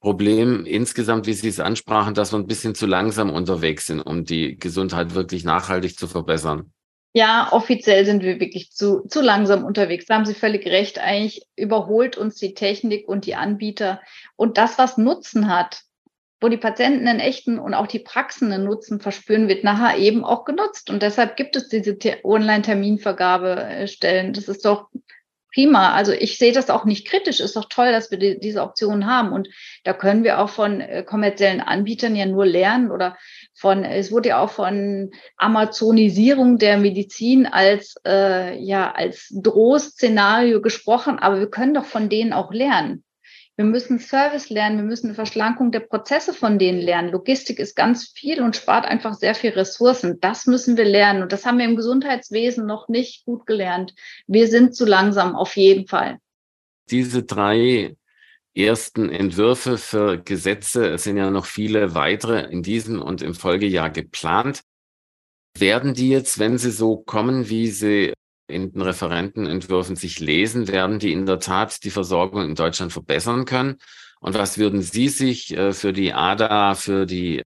Problem 0.00 0.64
insgesamt, 0.64 1.26
wie 1.26 1.32
Sie 1.32 1.48
es 1.48 1.58
ansprachen, 1.58 2.14
dass 2.14 2.32
wir 2.32 2.38
ein 2.38 2.46
bisschen 2.46 2.76
zu 2.76 2.86
langsam 2.86 3.28
unterwegs 3.28 3.86
sind, 3.86 4.00
um 4.00 4.24
die 4.24 4.56
Gesundheit 4.56 5.14
wirklich 5.16 5.44
nachhaltig 5.44 5.98
zu 5.98 6.06
verbessern? 6.06 6.70
Ja, 7.12 7.48
offiziell 7.50 8.04
sind 8.04 8.22
wir 8.22 8.38
wirklich 8.38 8.70
zu, 8.70 9.04
zu 9.08 9.20
langsam 9.20 9.64
unterwegs. 9.64 10.06
Da 10.06 10.14
haben 10.14 10.26
Sie 10.26 10.34
völlig 10.34 10.64
recht. 10.66 11.00
Eigentlich 11.00 11.42
überholt 11.56 12.16
uns 12.16 12.36
die 12.36 12.54
Technik 12.54 13.08
und 13.08 13.26
die 13.26 13.34
Anbieter. 13.34 14.00
Und 14.36 14.58
das, 14.58 14.78
was 14.78 14.96
Nutzen 14.96 15.48
hat, 15.48 15.80
wo 16.40 16.48
die 16.48 16.56
Patienten 16.56 17.06
einen 17.08 17.20
echten 17.20 17.58
und 17.58 17.74
auch 17.74 17.86
die 17.86 17.98
Praxen 17.98 18.50
einen 18.52 18.64
Nutzen 18.64 19.00
verspüren, 19.00 19.48
wird 19.48 19.64
nachher 19.64 19.98
eben 19.98 20.24
auch 20.24 20.44
genutzt. 20.44 20.90
Und 20.90 21.02
deshalb 21.02 21.36
gibt 21.36 21.56
es 21.56 21.68
diese 21.68 21.96
Online-Terminvergabestellen. 22.24 24.32
Das 24.34 24.48
ist 24.48 24.64
doch 24.64 24.88
prima. 25.56 25.94
Also 25.94 26.12
ich 26.12 26.38
sehe 26.38 26.52
das 26.52 26.68
auch 26.68 26.84
nicht 26.84 27.08
kritisch. 27.08 27.40
Ist 27.40 27.56
doch 27.56 27.68
toll, 27.70 27.90
dass 27.90 28.10
wir 28.10 28.18
die, 28.18 28.38
diese 28.38 28.60
Optionen 28.60 29.06
haben. 29.06 29.32
Und 29.32 29.48
da 29.84 29.94
können 29.94 30.22
wir 30.22 30.38
auch 30.38 30.50
von 30.50 30.82
äh, 30.82 31.02
kommerziellen 31.02 31.62
Anbietern 31.62 32.14
ja 32.14 32.26
nur 32.26 32.44
lernen 32.44 32.90
oder 32.90 33.16
von, 33.54 33.84
es 33.84 34.12
wurde 34.12 34.28
ja 34.28 34.40
auch 34.40 34.50
von 34.50 35.10
Amazonisierung 35.38 36.58
der 36.58 36.76
Medizin 36.76 37.46
als, 37.46 37.94
äh, 38.06 38.58
ja, 38.58 38.92
als 38.92 39.32
Drohszenario 39.34 40.60
gesprochen. 40.60 41.18
Aber 41.18 41.38
wir 41.38 41.50
können 41.50 41.72
doch 41.72 41.86
von 41.86 42.10
denen 42.10 42.34
auch 42.34 42.52
lernen. 42.52 43.02
Wir 43.56 43.64
müssen 43.64 43.98
Service 43.98 44.50
lernen, 44.50 44.76
wir 44.76 44.84
müssen 44.84 45.06
eine 45.06 45.14
Verschlankung 45.14 45.72
der 45.72 45.80
Prozesse 45.80 46.34
von 46.34 46.58
denen 46.58 46.80
lernen. 46.80 47.10
Logistik 47.10 47.58
ist 47.58 47.74
ganz 47.74 48.12
viel 48.14 48.42
und 48.42 48.54
spart 48.54 48.84
einfach 48.84 49.14
sehr 49.14 49.34
viel 49.34 49.50
Ressourcen. 49.50 50.20
Das 50.20 50.46
müssen 50.46 50.76
wir 50.76 50.84
lernen. 50.84 51.22
Und 51.22 51.32
das 51.32 51.46
haben 51.46 51.56
wir 51.56 51.64
im 51.64 51.76
Gesundheitswesen 51.76 52.66
noch 52.66 52.88
nicht 52.88 53.24
gut 53.24 53.46
gelernt. 53.46 53.94
Wir 54.26 54.48
sind 54.48 54.76
zu 54.76 54.84
langsam, 54.84 55.34
auf 55.34 55.56
jeden 55.56 55.86
Fall. 55.86 56.18
Diese 56.90 57.22
drei 57.22 57.96
ersten 58.54 59.08
Entwürfe 59.08 59.78
für 59.78 60.18
Gesetze, 60.18 60.90
es 60.90 61.04
sind 61.04 61.16
ja 61.16 61.30
noch 61.30 61.46
viele 61.46 61.94
weitere 61.94 62.50
in 62.50 62.62
diesem 62.62 63.00
und 63.00 63.22
im 63.22 63.34
Folgejahr 63.34 63.88
geplant. 63.88 64.60
Werden 65.58 65.94
die 65.94 66.10
jetzt, 66.10 66.38
wenn 66.38 66.58
sie 66.58 66.70
so 66.70 66.98
kommen, 66.98 67.48
wie 67.48 67.68
sie 67.68 68.12
in 68.48 68.72
den 68.72 68.82
Referentenentwürfen 68.82 69.96
sich 69.96 70.20
lesen, 70.20 70.68
werden 70.68 70.98
die 70.98 71.12
in 71.12 71.26
der 71.26 71.40
Tat 71.40 71.84
die 71.84 71.90
Versorgung 71.90 72.42
in 72.44 72.54
Deutschland 72.54 72.92
verbessern 72.92 73.44
können? 73.44 73.76
Und 74.20 74.34
was 74.34 74.58
würden 74.58 74.82
Sie 74.82 75.08
sich 75.08 75.56
äh, 75.56 75.72
für 75.72 75.92
die 75.92 76.12
ADA, 76.12 76.74
für 76.74 77.06
die 77.06 77.42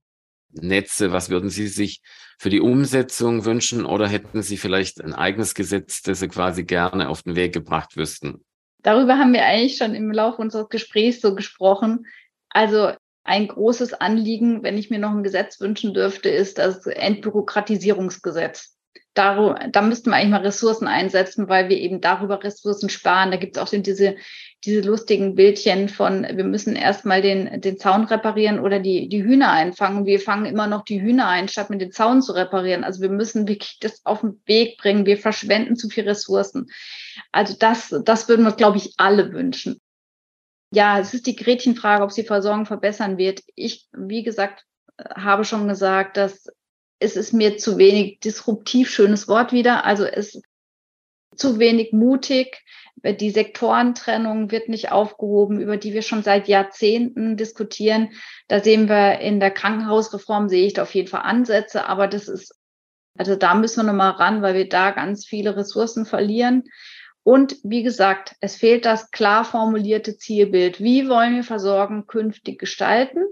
Netze, 0.51 1.11
was 1.11 1.29
würden 1.29 1.49
Sie 1.49 1.67
sich 1.67 2.01
für 2.39 2.49
die 2.49 2.59
Umsetzung 2.59 3.45
wünschen 3.45 3.85
oder 3.85 4.07
hätten 4.07 4.41
Sie 4.41 4.57
vielleicht 4.57 5.01
ein 5.01 5.13
eigenes 5.13 5.53
Gesetz, 5.53 6.01
das 6.01 6.19
Sie 6.19 6.27
quasi 6.27 6.63
gerne 6.63 7.09
auf 7.09 7.23
den 7.23 7.35
Weg 7.35 7.53
gebracht 7.53 7.97
wüssten? 7.97 8.43
Darüber 8.81 9.17
haben 9.17 9.33
wir 9.33 9.45
eigentlich 9.45 9.77
schon 9.77 9.93
im 9.93 10.11
Laufe 10.11 10.41
unseres 10.41 10.69
Gesprächs 10.69 11.21
so 11.21 11.35
gesprochen. 11.35 12.07
Also 12.49 12.91
ein 13.23 13.47
großes 13.47 13.93
Anliegen, 13.93 14.63
wenn 14.63 14.77
ich 14.77 14.89
mir 14.89 14.97
noch 14.97 15.11
ein 15.11 15.23
Gesetz 15.23 15.59
wünschen 15.59 15.93
dürfte, 15.93 16.29
ist 16.29 16.57
das 16.57 16.85
Entbürokratisierungsgesetz 16.87 18.75
darum, 19.13 19.55
da 19.71 19.81
müssten 19.81 20.09
wir 20.09 20.15
eigentlich 20.15 20.31
mal 20.31 20.41
Ressourcen 20.41 20.87
einsetzen, 20.87 21.49
weil 21.49 21.69
wir 21.69 21.77
eben 21.77 22.01
darüber 22.01 22.43
Ressourcen 22.43 22.89
sparen. 22.89 23.31
Da 23.31 23.37
gibt 23.37 23.57
es 23.57 23.61
auch 23.61 23.69
diese, 23.69 24.15
diese 24.63 24.81
lustigen 24.81 25.35
Bildchen 25.35 25.89
von, 25.89 26.23
wir 26.23 26.43
müssen 26.43 26.75
erstmal 26.75 27.21
den, 27.21 27.61
den 27.61 27.77
Zaun 27.77 28.05
reparieren 28.05 28.59
oder 28.59 28.79
die, 28.79 29.09
die 29.09 29.23
Hühner 29.23 29.51
einfangen. 29.51 30.05
Wir 30.05 30.19
fangen 30.19 30.45
immer 30.45 30.67
noch 30.67 30.83
die 30.85 31.01
Hühner 31.01 31.27
ein, 31.27 31.47
statt 31.49 31.69
mit 31.69 31.81
den 31.81 31.91
Zaun 31.91 32.21
zu 32.21 32.31
reparieren. 32.33 32.83
Also 32.83 33.01
wir 33.01 33.09
müssen 33.09 33.47
wirklich 33.47 33.79
das 33.79 34.05
auf 34.05 34.21
den 34.21 34.41
Weg 34.45 34.77
bringen. 34.77 35.05
Wir 35.05 35.17
verschwenden 35.17 35.75
zu 35.75 35.89
viel 35.89 36.07
Ressourcen. 36.07 36.67
Also 37.31 37.55
das, 37.57 37.93
das 38.05 38.29
würden 38.29 38.45
wir, 38.45 38.53
glaube 38.53 38.77
ich, 38.77 38.93
alle 38.97 39.33
wünschen. 39.33 39.81
Ja, 40.73 40.99
es 40.99 41.13
ist 41.13 41.27
die 41.27 41.35
Gretchenfrage, 41.35 42.03
ob 42.03 42.13
sie 42.13 42.23
Versorgung 42.23 42.65
verbessern 42.65 43.17
wird. 43.17 43.41
Ich, 43.55 43.87
wie 43.91 44.23
gesagt, 44.23 44.63
habe 45.15 45.43
schon 45.43 45.67
gesagt, 45.67 46.15
dass 46.15 46.47
es 47.01 47.15
ist 47.15 47.33
mir 47.33 47.57
zu 47.57 47.77
wenig 47.77 48.19
disruptiv, 48.19 48.89
schönes 48.91 49.27
Wort 49.27 49.51
wieder. 49.51 49.85
Also 49.85 50.05
es 50.05 50.35
ist 50.35 50.45
zu 51.35 51.57
wenig 51.57 51.93
mutig. 51.93 52.63
Die 53.03 53.31
Sektorentrennung 53.31 54.51
wird 54.51 54.69
nicht 54.69 54.91
aufgehoben, 54.91 55.59
über 55.59 55.77
die 55.77 55.93
wir 55.93 56.03
schon 56.03 56.21
seit 56.21 56.47
Jahrzehnten 56.47 57.37
diskutieren. 57.37 58.11
Da 58.47 58.59
sehen 58.59 58.87
wir 58.87 59.19
in 59.19 59.39
der 59.39 59.49
Krankenhausreform, 59.49 60.47
sehe 60.47 60.67
ich 60.67 60.73
da 60.73 60.83
auf 60.83 60.93
jeden 60.93 61.07
Fall 61.07 61.21
Ansätze, 61.21 61.87
aber 61.87 62.07
das 62.07 62.27
ist, 62.27 62.53
also 63.17 63.35
da 63.35 63.55
müssen 63.55 63.77
wir 63.77 63.91
nochmal 63.91 64.11
ran, 64.11 64.43
weil 64.43 64.53
wir 64.53 64.69
da 64.69 64.91
ganz 64.91 65.25
viele 65.25 65.55
Ressourcen 65.57 66.05
verlieren. 66.05 66.65
Und 67.23 67.57
wie 67.63 67.81
gesagt, 67.81 68.35
es 68.41 68.55
fehlt 68.55 68.85
das 68.85 69.09
klar 69.09 69.43
formulierte 69.43 70.17
Zielbild. 70.17 70.79
Wie 70.79 71.09
wollen 71.09 71.35
wir 71.35 71.43
Versorgen 71.43 72.05
künftig 72.05 72.59
gestalten? 72.59 73.23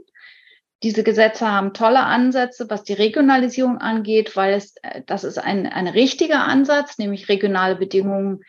Diese 0.82 1.04
Gesetze 1.04 1.52
haben 1.52 1.74
tolle 1.74 2.04
Ansätze, 2.04 2.70
was 2.70 2.84
die 2.84 2.94
Regionalisierung 2.94 3.80
angeht, 3.80 4.36
weil 4.36 4.54
es, 4.54 4.76
äh, 4.82 5.02
das 5.06 5.24
ist 5.24 5.38
ein, 5.38 5.68
ein 5.68 5.88
richtiger 5.88 6.46
Ansatz, 6.46 6.98
nämlich 6.98 7.30
regionale 7.30 7.76
Bedingungen 7.76 8.42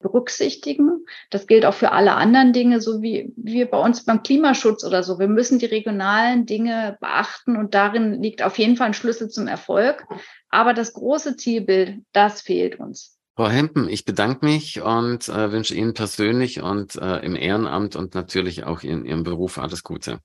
berücksichtigen. 0.00 1.04
Das 1.30 1.46
gilt 1.46 1.64
auch 1.64 1.74
für 1.74 1.92
alle 1.92 2.14
anderen 2.14 2.52
Dinge, 2.52 2.80
so 2.80 3.02
wie 3.02 3.32
wir 3.36 3.66
bei 3.68 3.78
uns 3.78 4.04
beim 4.04 4.22
Klimaschutz 4.22 4.84
oder 4.84 5.02
so. 5.02 5.18
Wir 5.18 5.28
müssen 5.28 5.58
die 5.58 5.66
regionalen 5.66 6.46
Dinge 6.46 6.96
beachten 7.00 7.56
und 7.56 7.74
darin 7.74 8.22
liegt 8.22 8.42
auf 8.42 8.58
jeden 8.58 8.76
Fall 8.76 8.88
ein 8.88 8.94
Schlüssel 8.94 9.28
zum 9.28 9.48
Erfolg. 9.48 10.06
Aber 10.50 10.72
das 10.72 10.92
große 10.92 11.36
Zielbild, 11.36 12.02
das 12.12 12.42
fehlt 12.42 12.78
uns. 12.78 13.18
Frau 13.36 13.48
Hempen, 13.48 13.88
ich 13.88 14.04
bedanke 14.04 14.44
mich 14.44 14.80
und 14.80 15.28
äh, 15.28 15.52
wünsche 15.52 15.74
Ihnen 15.74 15.94
persönlich 15.94 16.60
und 16.60 16.96
äh, 16.96 17.18
im 17.18 17.36
Ehrenamt 17.36 17.94
und 17.94 18.14
natürlich 18.14 18.64
auch 18.64 18.82
in 18.82 19.04
Ihrem 19.04 19.22
Beruf 19.22 19.58
alles 19.58 19.84
Gute. 19.84 20.18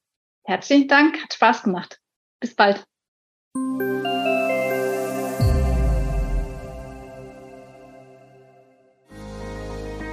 Herzlichen 0.45 0.89
Dank, 0.89 1.23
hat 1.23 1.33
Spaß 1.33 1.63
gemacht. 1.63 1.99
Bis 2.39 2.55
bald. 2.55 2.85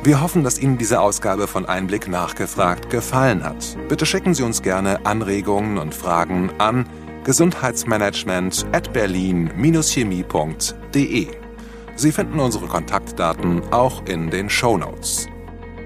Wir 0.03 0.23
hoffen, 0.23 0.45
dass 0.45 0.59
Ihnen 0.59 0.79
diese 0.79 0.99
Ausgabe 1.01 1.47
von 1.47 1.67
Einblick 1.67 2.09
nachgefragt 2.09 2.89
gefallen 2.89 3.45
hat. 3.45 3.77
Bitte 3.89 4.07
schicken 4.07 4.33
Sie 4.33 4.43
uns 4.43 4.63
gerne 4.63 5.05
Anregungen 5.05 5.77
und 5.77 5.95
Fragen 5.95 6.51
an 6.59 6.89
gesundheitsmanagement 7.25 8.65
at 8.73 8.95
berlin-chemie.de. 8.95 11.29
Sie 11.97 12.13
finden 12.13 12.41
unsere 12.41 12.67
Kontaktdaten 12.67 13.61
auch 13.73 14.07
in 14.07 14.31
den 14.31 14.49
Show 14.49 14.79
Notes. 14.79 15.29